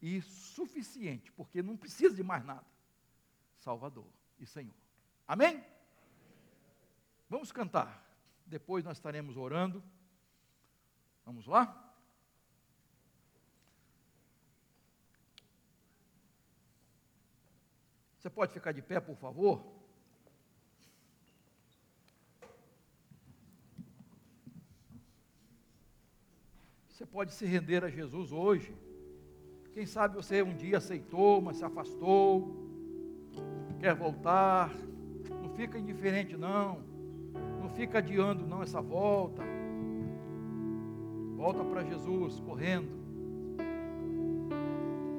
e 0.00 0.22
suficiente, 0.22 1.30
porque 1.32 1.62
não 1.62 1.76
precisa 1.76 2.14
de 2.14 2.22
mais 2.22 2.42
nada. 2.46 2.66
Salvador 3.58 4.08
e 4.38 4.46
Senhor. 4.46 4.74
Amém? 5.28 5.62
Vamos 7.28 7.52
cantar. 7.52 8.03
Depois 8.46 8.84
nós 8.84 8.96
estaremos 8.96 9.36
orando. 9.36 9.82
Vamos 11.24 11.46
lá? 11.46 11.80
Você 18.18 18.30
pode 18.30 18.52
ficar 18.52 18.72
de 18.72 18.80
pé, 18.80 19.00
por 19.00 19.16
favor? 19.16 19.74
Você 26.88 27.04
pode 27.04 27.34
se 27.34 27.44
render 27.44 27.84
a 27.84 27.90
Jesus 27.90 28.32
hoje. 28.32 28.74
Quem 29.74 29.84
sabe 29.84 30.14
você 30.14 30.42
um 30.42 30.56
dia 30.56 30.78
aceitou, 30.78 31.42
mas 31.42 31.58
se 31.58 31.64
afastou, 31.64 32.56
quer 33.78 33.94
voltar. 33.94 34.72
Não 35.42 35.50
fica 35.54 35.78
indiferente, 35.78 36.36
não. 36.36 36.93
Fica 37.74 37.98
adiando, 37.98 38.46
não, 38.46 38.62
essa 38.62 38.80
volta. 38.80 39.42
Volta 41.36 41.64
para 41.64 41.82
Jesus, 41.84 42.40
correndo. 42.40 42.88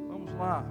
Vamos 0.07 0.33
lá. 0.33 0.65